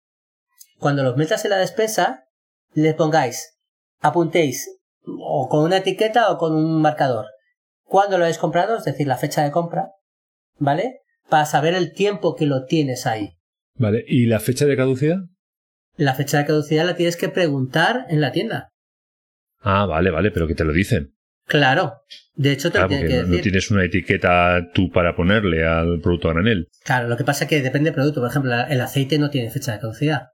cuando 0.81 1.03
los 1.03 1.15
metas 1.15 1.45
en 1.45 1.51
la 1.51 1.59
despensa, 1.59 2.25
le 2.73 2.95
pongáis, 2.95 3.59
apuntéis, 3.99 4.67
o 5.05 5.47
con 5.47 5.63
una 5.63 5.77
etiqueta 5.77 6.31
o 6.31 6.39
con 6.39 6.55
un 6.55 6.81
marcador, 6.81 7.27
cuándo 7.83 8.17
lo 8.17 8.23
habéis 8.23 8.39
comprado, 8.39 8.75
es 8.75 8.83
decir, 8.83 9.05
la 9.05 9.17
fecha 9.17 9.43
de 9.43 9.51
compra, 9.51 9.91
¿vale? 10.57 11.01
Para 11.29 11.45
saber 11.45 11.75
el 11.75 11.93
tiempo 11.93 12.35
que 12.35 12.47
lo 12.47 12.65
tienes 12.65 13.05
ahí. 13.05 13.37
Vale, 13.75 14.03
¿y 14.07 14.25
la 14.25 14.39
fecha 14.39 14.65
de 14.65 14.75
caducidad? 14.75 15.17
La 15.97 16.15
fecha 16.15 16.39
de 16.39 16.47
caducidad 16.47 16.83
la 16.83 16.95
tienes 16.95 17.15
que 17.15 17.29
preguntar 17.29 18.07
en 18.09 18.19
la 18.19 18.31
tienda. 18.31 18.69
Ah, 19.59 19.85
vale, 19.85 20.09
vale, 20.09 20.31
pero 20.31 20.47
que 20.47 20.55
te 20.55 20.63
lo 20.63 20.73
dicen. 20.73 21.13
Claro. 21.45 22.01
De 22.33 22.53
hecho, 22.53 22.71
te 22.71 22.79
lo 22.79 22.87
Claro, 22.87 22.89
tiene 22.89 23.03
porque 23.03 23.29
que 23.29 23.37
no, 23.37 23.43
tienes 23.43 23.69
una 23.69 23.85
etiqueta 23.85 24.71
tú 24.73 24.89
para 24.89 25.15
ponerle 25.15 25.63
al 25.63 25.99
producto 26.01 26.27
a 26.27 26.33
granel. 26.33 26.69
Claro, 26.83 27.07
lo 27.07 27.17
que 27.17 27.23
pasa 27.23 27.43
es 27.43 27.49
que 27.51 27.61
depende 27.61 27.91
del 27.91 27.95
producto. 27.95 28.19
Por 28.19 28.31
ejemplo, 28.31 28.51
el 28.67 28.81
aceite 28.81 29.19
no 29.19 29.29
tiene 29.29 29.51
fecha 29.51 29.73
de 29.73 29.79
caducidad. 29.79 30.29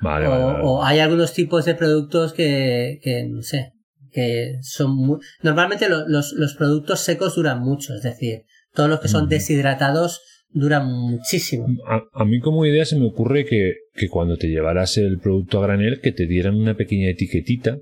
Vale, 0.00 0.26
o, 0.26 0.30
vale, 0.30 0.44
vale. 0.44 0.58
o 0.64 0.84
hay 0.84 0.98
algunos 1.00 1.32
tipos 1.32 1.64
de 1.64 1.74
productos 1.74 2.32
que, 2.32 3.00
que 3.02 3.24
no 3.28 3.42
sé, 3.42 3.72
que 4.12 4.58
son 4.62 4.94
muy... 4.96 5.18
Normalmente 5.42 5.88
lo- 5.88 6.08
los, 6.08 6.32
los 6.32 6.54
productos 6.54 7.00
secos 7.00 7.34
duran 7.36 7.60
mucho, 7.60 7.94
es 7.94 8.02
decir, 8.02 8.42
todos 8.74 8.88
los 8.88 9.00
que 9.00 9.08
son 9.08 9.28
deshidratados 9.28 10.20
duran 10.50 10.86
muchísimo. 10.86 11.66
A, 11.86 12.02
a 12.12 12.24
mí 12.24 12.40
como 12.40 12.64
idea 12.64 12.84
se 12.84 12.98
me 12.98 13.06
ocurre 13.06 13.44
que, 13.44 13.74
que 13.94 14.08
cuando 14.08 14.36
te 14.36 14.46
llevaras 14.48 14.96
el 14.96 15.18
producto 15.18 15.58
a 15.58 15.66
granel 15.66 16.00
que 16.00 16.12
te 16.12 16.26
dieran 16.26 16.54
una 16.56 16.74
pequeña 16.76 17.08
etiquetita 17.10 17.78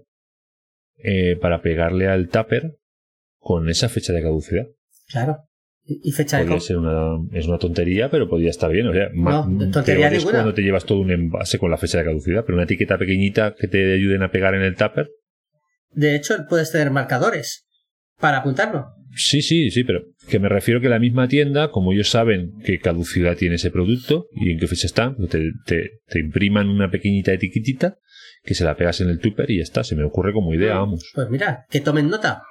eh, 0.98 1.36
para 1.40 1.60
pegarle 1.62 2.08
al 2.08 2.28
tupper 2.28 2.76
con 3.38 3.68
esa 3.68 3.88
fecha 3.88 4.12
de 4.12 4.22
caducidad. 4.22 4.64
Claro. 5.08 5.38
Y, 5.88 6.10
fecha 6.10 6.38
de 6.38 6.42
Podría 6.44 6.58
compra. 6.58 6.66
ser 6.66 6.76
una, 6.78 7.38
es 7.38 7.46
una 7.46 7.58
tontería, 7.58 8.10
pero 8.10 8.28
podría 8.28 8.50
estar 8.50 8.72
bien. 8.72 8.88
O 8.88 8.92
sea, 8.92 9.08
No, 9.14 9.42
tontería 9.70 10.10
ninguna. 10.10 10.32
cuando 10.32 10.52
te 10.54 10.62
llevas 10.62 10.84
todo 10.84 10.98
un 11.00 11.12
envase 11.12 11.58
con 11.58 11.70
la 11.70 11.76
fecha 11.78 11.98
de 11.98 12.04
caducidad, 12.04 12.44
pero 12.44 12.56
una 12.56 12.64
etiqueta 12.64 12.98
pequeñita 12.98 13.54
que 13.56 13.68
te 13.68 13.94
ayuden 13.94 14.22
a 14.24 14.30
pegar 14.32 14.54
en 14.56 14.62
el 14.62 14.74
tupper. 14.74 15.08
De 15.92 16.16
hecho, 16.16 16.34
puedes 16.48 16.72
tener 16.72 16.90
marcadores 16.90 17.66
para 18.18 18.38
apuntarlo. 18.38 18.86
Sí, 19.14 19.40
sí, 19.42 19.70
sí, 19.70 19.84
pero 19.84 20.02
que 20.28 20.38
me 20.40 20.48
refiero 20.48 20.80
que 20.80 20.88
la 20.88 20.98
misma 20.98 21.28
tienda, 21.28 21.70
como 21.70 21.92
ellos 21.92 22.10
saben 22.10 22.52
qué 22.64 22.78
caducidad 22.80 23.36
tiene 23.36 23.54
ese 23.54 23.70
producto 23.70 24.26
y 24.32 24.50
en 24.50 24.58
qué 24.58 24.66
fecha 24.66 24.86
está, 24.86 25.14
te, 25.30 25.52
te, 25.64 25.90
te 26.06 26.18
impriman 26.20 26.68
una 26.68 26.90
pequeñita 26.90 27.32
etiquetita 27.32 27.96
que 28.42 28.54
se 28.54 28.64
la 28.64 28.76
pegas 28.76 29.00
en 29.00 29.08
el 29.08 29.18
tupper 29.20 29.50
y 29.50 29.58
ya 29.58 29.62
está. 29.62 29.84
Se 29.84 29.96
me 29.96 30.02
ocurre 30.04 30.32
como 30.32 30.52
idea, 30.52 30.74
vamos. 30.74 31.10
Pues 31.14 31.30
mira, 31.30 31.64
que 31.70 31.80
tomen 31.80 32.08
nota. 32.10 32.42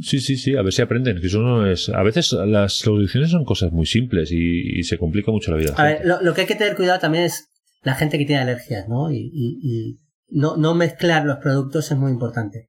Sí, 0.00 0.20
sí, 0.20 0.36
sí, 0.36 0.56
a 0.56 0.62
ver 0.62 0.72
si 0.72 0.82
aprenden. 0.82 1.20
Que 1.20 1.26
eso 1.28 1.40
no 1.40 1.66
es. 1.66 1.88
A 1.88 2.02
veces 2.02 2.32
las 2.32 2.74
soluciones 2.74 3.30
son 3.30 3.44
cosas 3.44 3.72
muy 3.72 3.86
simples 3.86 4.30
y, 4.32 4.78
y 4.78 4.82
se 4.84 4.98
complica 4.98 5.30
mucho 5.30 5.50
la 5.50 5.56
vida. 5.56 5.74
A 5.76 5.84
ver, 5.84 6.02
lo, 6.04 6.20
lo 6.22 6.34
que 6.34 6.42
hay 6.42 6.46
que 6.46 6.54
tener 6.54 6.76
cuidado 6.76 7.00
también 7.00 7.24
es 7.24 7.48
la 7.82 7.94
gente 7.94 8.18
que 8.18 8.24
tiene 8.26 8.42
alergias, 8.42 8.88
¿no? 8.88 9.10
Y, 9.10 9.16
y- 9.32 9.58
y 9.62 9.96
no, 10.28 10.56
no 10.56 10.74
mezclar 10.74 11.24
los 11.24 11.38
productos 11.38 11.90
es 11.90 11.96
muy 11.96 12.12
importante. 12.12 12.68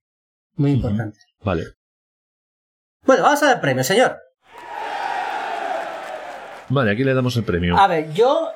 Muy 0.55 0.71
importante. 0.71 1.19
Vale. 1.43 1.63
Bueno, 3.05 3.23
vamos 3.23 3.43
a 3.43 3.47
dar 3.47 3.61
premio, 3.61 3.83
señor. 3.83 4.15
Vale, 6.69 6.91
aquí 6.91 7.03
le 7.03 7.13
damos 7.13 7.35
el 7.37 7.43
premio. 7.43 7.77
A 7.77 7.87
ver, 7.87 8.11
yo 8.13 8.49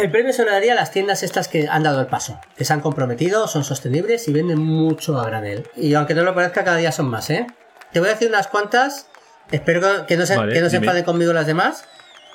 el 0.00 0.10
premio 0.10 0.32
se 0.32 0.44
lo 0.44 0.50
daría 0.50 0.72
a 0.72 0.76
las 0.76 0.90
tiendas 0.92 1.22
estas 1.22 1.48
que 1.48 1.66
han 1.68 1.82
dado 1.82 2.00
el 2.00 2.06
paso, 2.06 2.38
que 2.56 2.64
se 2.64 2.72
han 2.72 2.80
comprometido, 2.80 3.48
son 3.48 3.64
sostenibles 3.64 4.28
y 4.28 4.32
venden 4.32 4.58
mucho 4.58 5.18
a 5.18 5.26
granel. 5.26 5.68
Y 5.76 5.94
aunque 5.94 6.14
no 6.14 6.22
lo 6.22 6.34
parezca, 6.34 6.64
cada 6.64 6.76
día 6.76 6.92
son 6.92 7.08
más, 7.08 7.30
¿eh? 7.30 7.46
Te 7.92 8.00
voy 8.00 8.08
a 8.08 8.12
decir 8.12 8.28
unas 8.28 8.46
cuantas, 8.46 9.08
espero 9.50 10.06
que- 10.06 10.16
no 10.16 10.26
se, 10.26 10.36
Vale, 10.36 10.52
que 10.52 10.60
no 10.60 10.68
se 10.70 10.76
dime. 10.76 10.86
enfaden 10.86 11.04
conmigo 11.04 11.32
las 11.32 11.46
demás, 11.46 11.84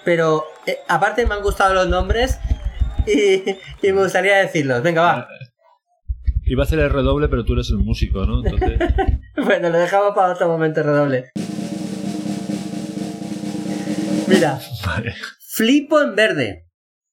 pero 0.04 0.44
eh, 0.65 0.80
aparte 0.88 1.26
me 1.26 1.34
han 1.36 1.41
gustado 1.41 1.74
los 1.74 1.88
nombres 1.88 2.39
y, 3.08 3.50
y 3.88 3.91
me 3.94 4.02
gustaría 4.04 4.38
decirlos. 4.38 4.82
Venga, 4.84 5.02
va. 5.02 5.28
Iba 6.48 6.63
a 6.63 6.65
hacer 6.65 6.78
el 6.80 6.89
redoble, 6.91 7.28
pero 7.28 7.44
tú 7.44 7.54
eres 7.54 7.70
el 7.70 7.78
músico, 7.78 8.26
¿no? 8.26 8.44
Entonces. 8.46 8.80
Bueno, 9.38 9.70
lo 9.70 9.78
dejamos 9.78 10.15
para 10.15 10.32
otro 10.34 10.48
momento 10.48 10.82
redoble. 10.82 11.32
Mira, 14.28 14.60
vale. 14.86 15.13
flipo 15.39 16.02
en 16.02 16.15
verde. 16.15 16.64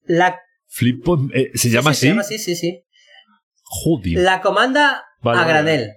La, 0.05 0.39
Flipo. 0.67 1.19
eh, 1.33 1.51
¿Se 1.53 1.69
llama 1.69 1.93
sí, 1.93 1.97
así? 1.97 2.01
Se 2.01 2.07
llama 2.09 2.21
así, 2.21 2.37
sí, 2.39 2.55
sí. 2.55 2.83
Joder. 3.63 4.19
La 4.23 4.41
comanda 4.41 5.03
Vale, 5.21 5.39
a 5.39 5.41
vale, 5.41 5.53
granel. 5.53 5.91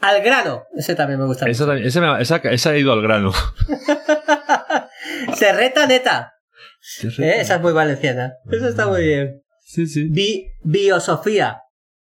Al 0.00 0.22
grano. 0.22 0.64
Ese 0.76 0.94
también 0.94 1.20
me 1.20 1.26
gusta. 1.26 1.48
Esa, 1.48 1.66
también- 1.66 1.86
esa 1.86 2.00
me 2.00 2.06
ha- 2.08 2.20
esa- 2.20 2.36
esa 2.38 2.70
ha 2.70 2.76
ido 2.76 2.92
al 2.92 3.02
grano. 3.02 3.32
Serreta 5.34 5.86
neta. 5.86 6.32
¿Eh? 7.18 7.34
Esa 7.40 7.56
es 7.56 7.60
muy 7.60 7.72
valenciana. 7.72 8.34
Esa 8.50 8.68
está 8.68 8.86
muy 8.88 9.04
bien. 9.04 9.42
Sí, 9.60 9.86
sí. 9.86 10.08
Bi- 10.08 10.46
biosofía. 10.62 11.58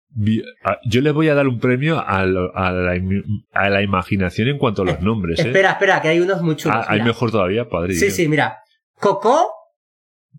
Vi- 0.10 0.44
a- 0.64 0.80
Yo 0.86 1.02
le 1.02 1.12
voy 1.12 1.30
a 1.30 1.36
dar 1.36 1.48
un 1.48 1.60
premio 1.60 2.00
a, 2.06 2.26
lo- 2.26 2.56
a 2.56 2.72
la, 2.72 2.96
im- 2.96 3.24
a 3.54 3.70
la 3.70 3.82
imaginación 3.82 4.50
en 4.50 4.58
cuanto 4.58 4.82
a 4.82 4.86
los 4.86 5.02
nombres, 5.02 5.40
¿eh? 5.40 5.44
Espera, 5.48 5.72
espera, 5.72 6.02
que 6.02 6.10
hay 6.10 6.20
unos 6.20 6.42
muy 6.42 6.56
chulos. 6.56 6.78
Ah, 6.78 6.86
hay 6.92 7.02
mejor 7.02 7.32
todavía, 7.32 7.70
padre. 7.70 7.94
Sí, 7.94 8.12
sí, 8.12 8.28
mira. 8.28 8.60
Coco. 8.96 9.54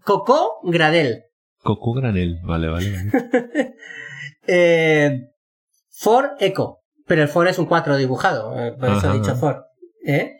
Coco 0.08 0.60
granel. 0.64 1.24
Coco 1.62 1.92
granel. 1.92 2.40
Vale, 2.42 2.68
vale, 2.68 2.92
vale. 2.92 3.74
Eh, 4.50 5.10
Ford 5.90 6.30
Eco. 6.40 6.80
Pero 7.06 7.20
el 7.22 7.28
Ford 7.28 7.46
es 7.48 7.58
un 7.58 7.66
4 7.66 7.98
dibujado. 7.98 8.58
eh, 8.58 8.72
por 8.72 8.88
eso 8.88 8.98
Ajá. 8.98 9.10
he 9.14 9.18
dicho 9.18 9.36
Ford. 9.36 9.56
¿Eh? 10.06 10.32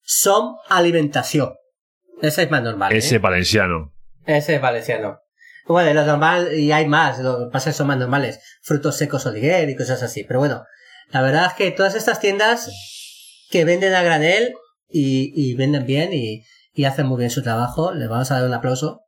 Som 0.00 0.54
Alimentación. 0.68 1.54
Ese 2.22 2.44
es 2.44 2.50
más 2.52 2.62
normal. 2.62 2.92
¿eh? 2.92 2.98
Ese 2.98 3.18
valenciano. 3.18 3.92
Ese 4.24 4.54
es 4.54 4.60
valenciano. 4.62 5.18
Bueno, 5.66 5.92
lo 5.94 6.06
normal, 6.06 6.56
y 6.56 6.70
hay 6.70 6.86
más, 6.86 7.18
lo 7.18 7.38
que 7.46 7.52
pasa 7.52 7.70
es 7.70 7.74
que 7.74 7.78
son 7.78 7.88
más 7.88 7.98
normales. 7.98 8.38
Frutos 8.62 8.96
secos 8.96 9.26
Oliguer 9.26 9.68
y 9.68 9.74
cosas 9.74 10.00
así. 10.04 10.22
Pero 10.22 10.38
bueno, 10.38 10.62
la 11.10 11.20
verdad 11.22 11.46
es 11.46 11.54
que 11.54 11.72
todas 11.72 11.96
estas 11.96 12.20
tiendas 12.20 12.70
que 13.50 13.64
venden 13.64 13.94
a 13.94 14.02
granel 14.04 14.54
y, 14.88 15.32
y 15.34 15.54
venden 15.56 15.84
bien 15.86 16.12
y, 16.12 16.44
y 16.72 16.84
hacen 16.84 17.06
muy 17.06 17.18
bien 17.18 17.30
su 17.30 17.42
trabajo, 17.42 17.92
les 17.92 18.08
vamos 18.08 18.30
a 18.30 18.36
dar 18.36 18.46
un 18.46 18.54
aplauso. 18.54 19.00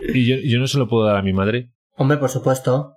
Y 0.00 0.26
yo, 0.26 0.36
yo 0.42 0.58
no 0.58 0.66
se 0.66 0.78
lo 0.78 0.88
puedo 0.88 1.04
dar 1.06 1.16
a 1.16 1.22
mi 1.22 1.32
madre. 1.32 1.70
Hombre, 1.96 2.18
por 2.18 2.30
supuesto. 2.30 2.94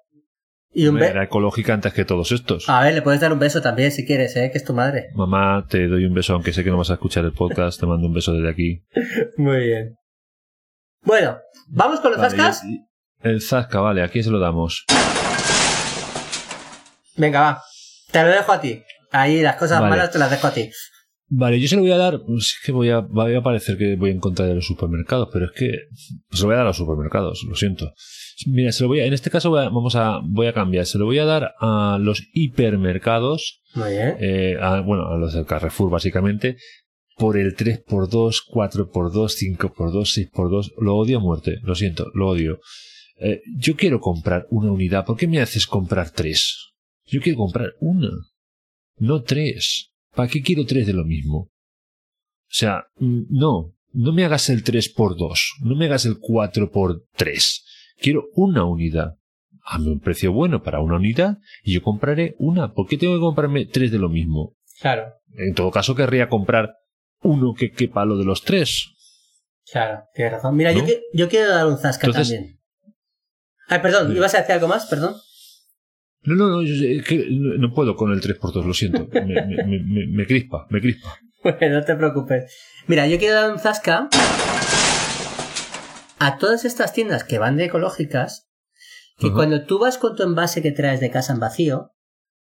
Y 0.73 0.83
un 0.83 0.89
Hombre, 0.91 1.05
be- 1.07 1.11
Era 1.11 1.23
ecológica 1.23 1.73
antes 1.73 1.93
que 1.93 2.05
todos 2.05 2.31
estos. 2.31 2.69
A 2.69 2.81
ver, 2.83 2.93
le 2.93 3.01
puedes 3.01 3.19
dar 3.19 3.33
un 3.33 3.39
beso 3.39 3.61
también 3.61 3.91
si 3.91 4.05
quieres, 4.05 4.35
¿eh? 4.37 4.49
Que 4.51 4.57
es 4.57 4.63
tu 4.63 4.73
madre. 4.73 5.09
Mamá, 5.15 5.65
te 5.69 5.87
doy 5.87 6.05
un 6.05 6.13
beso, 6.13 6.33
aunque 6.33 6.53
sé 6.53 6.63
que 6.63 6.69
no 6.69 6.77
vas 6.77 6.89
a 6.91 6.93
escuchar 6.93 7.25
el 7.25 7.33
podcast. 7.33 7.79
Te 7.79 7.85
mando 7.85 8.07
un 8.07 8.13
beso 8.13 8.31
desde 8.33 8.49
aquí. 8.49 8.83
Muy 9.37 9.65
bien. 9.65 9.95
Bueno, 11.03 11.37
¿vamos 11.67 11.99
con 11.99 12.11
los 12.11 12.21
Vale, 12.21 12.37
zascas? 12.37 12.61
el 13.23 13.41
Zasca, 13.41 13.79
vale, 13.81 14.03
aquí 14.03 14.21
se 14.23 14.29
lo 14.29 14.39
damos. 14.39 14.85
Venga, 17.17 17.41
va. 17.41 17.61
Te 18.11 18.21
lo 18.23 18.29
dejo 18.29 18.51
a 18.51 18.61
ti. 18.61 18.83
Ahí 19.11 19.41
las 19.41 19.55
cosas 19.57 19.79
Vale. 19.81 19.89
malas 19.89 20.11
te 20.11 20.19
las 20.19 20.29
dejo 20.31 20.47
a 20.47 20.51
ti. 20.53 20.69
Vale, 21.33 21.61
yo 21.61 21.67
se 21.69 21.77
lo 21.77 21.81
voy 21.81 21.91
a 21.91 21.97
dar, 21.97 22.21
pues 22.25 22.47
es 22.47 22.59
que 22.65 22.73
voy 22.73 22.89
a, 22.89 22.99
voy 22.99 23.33
a 23.35 23.41
parecer 23.41 23.77
que 23.77 23.95
voy 23.95 24.11
en 24.11 24.19
contra 24.19 24.45
de 24.45 24.53
los 24.55 24.65
supermercados, 24.67 25.29
pero 25.31 25.45
es 25.45 25.51
que 25.53 25.71
se 26.29 26.41
lo 26.41 26.47
voy 26.47 26.55
a 26.55 26.57
dar 26.57 26.65
a 26.65 26.69
los 26.69 26.77
supermercados, 26.77 27.45
lo 27.47 27.55
siento. 27.55 27.93
Mira, 28.47 28.73
se 28.73 28.83
lo 28.83 28.89
voy 28.89 28.99
a, 28.99 29.05
en 29.05 29.13
este 29.13 29.29
caso 29.29 29.49
voy 29.49 29.61
a, 29.61 29.69
vamos 29.69 29.95
a, 29.95 30.19
voy 30.25 30.47
a 30.47 30.53
cambiar, 30.53 30.85
se 30.85 30.97
lo 30.97 31.05
voy 31.05 31.19
a 31.19 31.25
dar 31.25 31.53
a 31.61 31.97
los 32.01 32.21
hipermercados, 32.33 33.61
Muy 33.75 33.91
bien. 33.91 34.15
eh, 34.19 34.57
a- 34.61 34.81
bueno, 34.81 35.07
a 35.07 35.17
los 35.17 35.33
del 35.33 35.45
Carrefour 35.45 35.89
básicamente, 35.89 36.57
por 37.15 37.37
el 37.37 37.55
3x2, 37.55 38.41
4x2, 38.51 39.29
5x2, 39.57 40.29
6x2, 40.33 40.71
lo 40.79 40.97
odio 40.97 41.17
a 41.17 41.21
muerte, 41.21 41.59
lo 41.63 41.75
siento, 41.75 42.07
lo 42.13 42.27
odio. 42.27 42.59
Eh, 43.21 43.41
yo 43.57 43.75
quiero 43.77 44.01
comprar 44.01 44.47
una 44.49 44.71
unidad, 44.71 45.05
¿por 45.05 45.15
qué 45.15 45.27
me 45.27 45.39
haces 45.39 45.65
comprar 45.65 46.09
tres? 46.11 46.73
Yo 47.05 47.21
quiero 47.21 47.37
comprar 47.37 47.71
una, 47.79 48.09
no 48.97 49.21
tres. 49.21 49.90
¿Para 50.15 50.29
qué 50.29 50.41
quiero 50.41 50.65
tres 50.65 50.87
de 50.87 50.93
lo 50.93 51.03
mismo? 51.05 51.37
O 51.37 52.53
sea, 52.53 52.85
no, 52.97 53.73
no 53.93 54.13
me 54.13 54.25
hagas 54.25 54.49
el 54.49 54.63
3x2, 54.63 55.39
no 55.63 55.75
me 55.75 55.85
hagas 55.85 56.05
el 56.05 56.17
4x3. 56.19 57.61
Quiero 57.97 58.25
una 58.33 58.65
unidad. 58.65 59.15
Hazme 59.63 59.91
un 59.91 59.99
precio 59.99 60.33
bueno 60.33 60.63
para 60.63 60.81
una 60.81 60.95
unidad 60.95 61.37
y 61.63 61.73
yo 61.73 61.83
compraré 61.83 62.35
una. 62.39 62.73
¿Por 62.73 62.87
qué 62.87 62.97
tengo 62.97 63.13
que 63.13 63.19
comprarme 63.21 63.65
tres 63.67 63.91
de 63.91 63.99
lo 63.99 64.09
mismo? 64.09 64.55
Claro, 64.81 65.13
En 65.37 65.53
todo 65.53 65.69
caso, 65.71 65.95
querría 65.95 66.27
comprar 66.27 66.73
uno 67.21 67.53
que 67.53 67.71
quepa 67.71 68.03
lo 68.03 68.17
de 68.17 68.25
los 68.25 68.41
tres. 68.43 68.87
claro, 69.71 70.03
tienes 70.15 70.33
razón. 70.33 70.55
Mira, 70.55 70.71
yo, 70.73 70.83
yo 71.13 71.29
quiero 71.29 71.49
dar 71.53 71.67
un 71.67 71.77
zasca 71.77 72.07
Entonces- 72.07 72.35
también. 72.35 72.59
Ay, 73.67 73.79
perdón, 73.79 74.13
¿ibas 74.15 74.33
a 74.33 74.39
decir 74.39 74.53
algo 74.53 74.67
más? 74.67 74.87
Perdón. 74.87 75.15
No, 76.23 76.35
no, 76.35 76.49
no, 76.49 76.61
yo 76.61 76.75
sé, 76.75 76.97
es 76.97 77.03
que 77.05 77.25
no 77.29 77.73
puedo 77.73 77.95
con 77.95 78.11
el 78.11 78.21
3x2, 78.21 78.65
lo 78.65 78.73
siento. 78.73 79.07
Me, 79.11 79.21
me- 79.21 79.43
me- 79.65 79.83
me- 79.83 80.07
me 80.07 80.25
crispa, 80.25 80.67
me 80.69 80.79
crispa. 80.81 81.17
Bueno, 81.43 81.79
no 81.79 81.83
te 81.83 81.95
preocupes. 81.95 82.55
Mira, 82.85 83.07
yo 83.07 83.17
quiero 83.17 83.33
dar 83.33 83.51
un 83.51 83.57
zasca 83.57 84.09
a 86.19 86.37
todas 86.37 86.65
estas 86.65 86.93
tiendas 86.93 87.23
que 87.23 87.39
van 87.39 87.57
de 87.57 87.65
ecológicas, 87.65 88.47
que 89.17 89.31
cuando 89.33 89.65
tú 89.65 89.79
vas 89.79 89.97
con 89.97 90.15
tu 90.15 90.21
envase 90.21 90.61
que 90.61 90.71
traes 90.71 90.99
de 90.99 91.09
casa 91.09 91.33
en 91.33 91.39
vacío, 91.39 91.93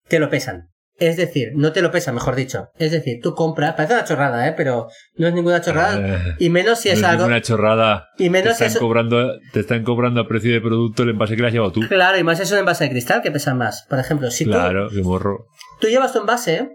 te 0.07 0.21
lo 0.21 0.31
pesan. 0.31 0.71
Es 0.97 1.17
decir, 1.17 1.49
no 1.57 1.73
te 1.73 1.83
lo 1.83 1.91
pesan, 1.91 2.15
mejor 2.15 2.37
dicho. 2.37 2.69
Es 2.79 2.93
decir, 2.93 3.19
tú 3.21 3.35
compras, 3.35 3.75
parece 3.75 3.95
una 3.95 4.05
chorrada, 4.05 4.47
¿eh? 4.49 4.55
Pero 4.57 4.87
no 5.17 5.27
es 5.27 5.35
ninguna 5.35 5.61
chorrada. 5.61 5.99
Eh, 6.17 6.35
Y 6.39 6.51
menos 6.51 6.79
si 6.81 6.89
es 6.91 7.01
no 7.01 7.09
algo... 7.09 7.23
ninguna 7.25 7.43
chorrada. 7.43 8.09
Y 8.17 8.25
Te 8.25 8.31
menos 8.31 8.57
si 8.57 8.65
están, 8.65 8.77
es... 8.77 8.79
cobrando, 8.79 9.33
te 9.53 9.61
están 9.61 9.83
cobrando 9.83 10.21
a 10.21 10.29
precio 10.29 10.53
de 10.53 10.61
producto 10.61 11.03
el 11.03 11.11
envase 11.11 11.35
que 11.35 11.43
le 11.43 11.49
has 11.49 11.53
llevado 11.55 11.73
tú. 11.73 11.81
Claro, 11.89 12.17
y 12.19 12.23
más 12.23 12.39
es 12.39 12.53
un 12.53 12.59
envase 12.59 12.85
de 12.85 12.91
cristal 12.91 13.23
que 13.23 13.33
pesan 13.33 13.59
más. 13.59 13.85
Por 13.91 13.99
ejemplo, 13.99 14.31
si 14.31 14.45
tú- 14.45 14.53
Claro, 14.53 14.89
qué 14.89 15.03
morro. 15.03 15.47
tú 15.81 15.89
llevas 15.89 16.13
tu 16.13 16.21
envase 16.21 16.71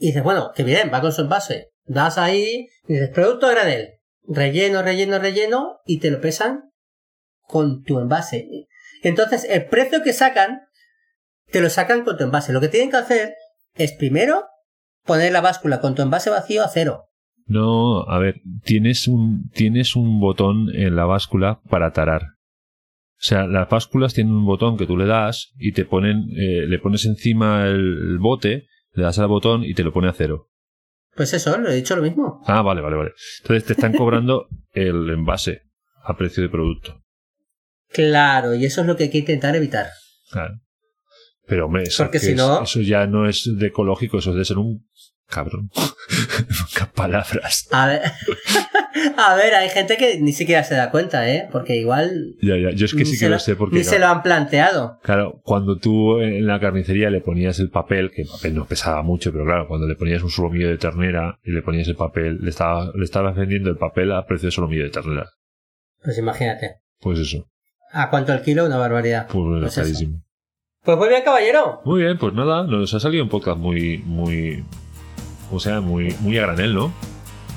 y 0.00 0.08
dices, 0.08 0.22
bueno, 0.24 0.50
qué 0.56 0.64
bien, 0.64 0.90
va 0.92 1.00
con 1.00 1.12
su 1.12 1.22
envase. 1.22 1.68
Das 1.84 2.18
ahí 2.18 2.66
y 2.88 2.92
dices, 2.92 3.10
producto 3.10 3.48
granel. 3.48 3.90
Relleno, 4.26 4.82
relleno, 4.82 5.18
relleno 5.20 5.78
y 5.86 6.00
te 6.00 6.10
lo 6.10 6.20
pesan 6.20 6.64
con 7.46 7.82
tu 7.84 7.98
envase. 8.00 8.48
Entonces, 9.02 9.46
el 9.48 9.66
precio 9.66 10.02
que 10.02 10.12
sacan, 10.12 10.62
te 11.50 11.60
lo 11.60 11.70
sacan 11.70 12.04
con 12.04 12.16
tu 12.16 12.24
envase. 12.24 12.52
Lo 12.52 12.60
que 12.60 12.68
tienen 12.68 12.90
que 12.90 12.96
hacer 12.96 13.34
es 13.74 13.92
primero 13.92 14.44
poner 15.04 15.32
la 15.32 15.40
báscula 15.40 15.80
con 15.80 15.94
tu 15.94 16.02
envase 16.02 16.30
vacío 16.30 16.62
a 16.62 16.68
cero. 16.68 17.04
No, 17.46 18.02
a 18.02 18.18
ver, 18.18 18.42
tienes 18.62 19.08
un, 19.08 19.48
tienes 19.50 19.96
un 19.96 20.20
botón 20.20 20.68
en 20.74 20.96
la 20.96 21.06
báscula 21.06 21.60
para 21.70 21.92
tarar. 21.92 22.22
O 22.22 23.24
sea, 23.24 23.46
las 23.46 23.68
básculas 23.68 24.14
tienen 24.14 24.34
un 24.34 24.44
botón 24.44 24.76
que 24.76 24.86
tú 24.86 24.96
le 24.96 25.06
das 25.06 25.52
y 25.56 25.72
te 25.72 25.84
ponen, 25.84 26.28
eh, 26.36 26.66
le 26.68 26.78
pones 26.78 27.04
encima 27.06 27.66
el, 27.66 27.74
el 27.80 28.18
bote, 28.18 28.66
le 28.92 29.02
das 29.02 29.18
al 29.18 29.28
botón 29.28 29.64
y 29.64 29.74
te 29.74 29.82
lo 29.82 29.92
pone 29.92 30.08
a 30.08 30.12
cero. 30.12 30.50
Pues 31.16 31.32
eso, 31.32 31.58
lo 31.58 31.68
he 31.68 31.74
dicho 31.74 31.96
lo 31.96 32.02
mismo. 32.02 32.42
Ah, 32.46 32.62
vale, 32.62 32.80
vale, 32.80 32.96
vale. 32.96 33.10
Entonces 33.42 33.64
te 33.64 33.72
están 33.72 33.92
cobrando 33.92 34.46
el 34.72 35.10
envase 35.10 35.62
a 36.04 36.16
precio 36.16 36.42
de 36.42 36.48
producto. 36.48 37.02
Claro, 37.88 38.54
y 38.54 38.64
eso 38.66 38.82
es 38.82 38.86
lo 38.86 38.96
que 38.96 39.04
hay 39.04 39.10
que 39.10 39.18
intentar 39.18 39.56
evitar. 39.56 39.86
Claro. 40.30 40.54
Pero, 41.48 41.66
hombre, 41.66 41.84
eso, 41.84 42.04
Porque 42.04 42.18
que 42.20 42.26
si 42.26 42.30
es- 42.32 42.36
no- 42.36 42.62
eso 42.62 42.80
ya 42.80 43.06
no 43.06 43.28
es 43.28 43.50
de 43.56 43.66
ecológico, 43.68 44.18
eso 44.18 44.30
es 44.30 44.36
de 44.36 44.44
ser 44.44 44.58
un 44.58 44.86
cabrón. 45.26 45.70
Palabras. 46.94 47.68
A 47.70 47.86
ver, 47.86 48.02
a 49.16 49.34
ver, 49.34 49.54
hay 49.54 49.68
gente 49.70 49.96
que 49.96 50.20
ni 50.20 50.32
siquiera 50.32 50.64
se 50.64 50.74
da 50.74 50.90
cuenta, 50.90 51.28
¿eh? 51.30 51.48
Porque 51.52 51.76
igual 51.76 52.34
Ya, 52.42 52.56
ya. 52.56 52.70
Yo 52.70 52.86
es 52.86 52.94
que 52.94 53.04
sí 53.04 53.18
que 53.18 53.26
lo, 53.28 53.36
lo- 53.36 53.38
sé 53.38 53.56
porque. 53.56 53.76
ni 53.76 53.84
se 53.84 53.98
lo 53.98 54.06
han 54.06 54.22
planteado. 54.22 54.98
Claro, 55.02 55.40
cuando 55.44 55.76
tú 55.78 56.20
en 56.20 56.46
la 56.46 56.58
carnicería 56.60 57.10
le 57.10 57.20
ponías 57.20 57.58
el 57.60 57.70
papel, 57.70 58.10
que 58.10 58.22
el 58.22 58.28
papel 58.28 58.54
no 58.54 58.66
pesaba 58.66 59.02
mucho, 59.02 59.32
pero 59.32 59.44
claro, 59.44 59.68
cuando 59.68 59.86
le 59.86 59.94
ponías 59.96 60.22
un 60.22 60.30
solomillo 60.30 60.68
de 60.68 60.78
ternera 60.78 61.38
y 61.44 61.52
le 61.52 61.62
ponías 61.62 61.88
el 61.88 61.96
papel, 61.96 62.38
le, 62.40 62.50
estaba, 62.50 62.90
le 62.94 63.04
estabas 63.04 63.36
vendiendo 63.36 63.70
el 63.70 63.76
papel 63.76 64.12
a 64.12 64.26
precio 64.26 64.48
de 64.48 64.52
solomillo 64.52 64.84
de 64.84 64.90
ternera. 64.90 65.28
Pues 66.02 66.18
imagínate. 66.18 66.76
Pues 67.00 67.18
eso, 67.20 67.46
¿A 67.92 68.10
cuánto 68.10 68.32
el 68.34 68.42
kilo? 68.42 68.66
Una 68.66 68.76
barbaridad. 68.76 69.26
pues, 69.30 69.60
Pues 69.62 69.74
carísimo. 69.76 70.22
Pues 70.84 70.96
muy 70.96 71.08
bien, 71.08 71.22
caballero. 71.24 71.82
Muy 71.84 72.02
bien, 72.02 72.16
pues 72.18 72.32
nada, 72.34 72.62
nos 72.62 72.94
ha 72.94 73.00
salido 73.00 73.22
un 73.24 73.28
podcast 73.28 73.58
muy, 73.58 73.98
muy, 73.98 74.64
o 75.52 75.60
sea, 75.60 75.80
muy, 75.80 76.14
muy 76.20 76.38
a 76.38 76.42
granel, 76.42 76.74
¿no? 76.74 76.92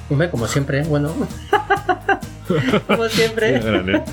Hombre, 0.10 0.30
como 0.30 0.48
siempre, 0.48 0.84
bueno. 0.84 1.14
como 2.88 2.98
Muy 2.98 3.08
a 3.08 3.10
siempre. 3.10 3.60
granel. 3.60 4.02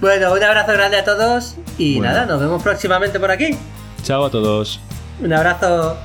Bueno, 0.00 0.32
un 0.34 0.42
abrazo 0.42 0.72
grande 0.72 0.98
a 0.98 1.04
todos 1.04 1.56
y 1.78 1.96
Bueno. 1.98 2.12
nada, 2.12 2.26
nos 2.26 2.38
vemos 2.40 2.62
próximamente 2.62 3.18
por 3.18 3.30
aquí. 3.30 3.56
Chao 4.02 4.26
a 4.26 4.30
todos. 4.30 4.78
Un 5.22 5.32
abrazo. 5.32 5.96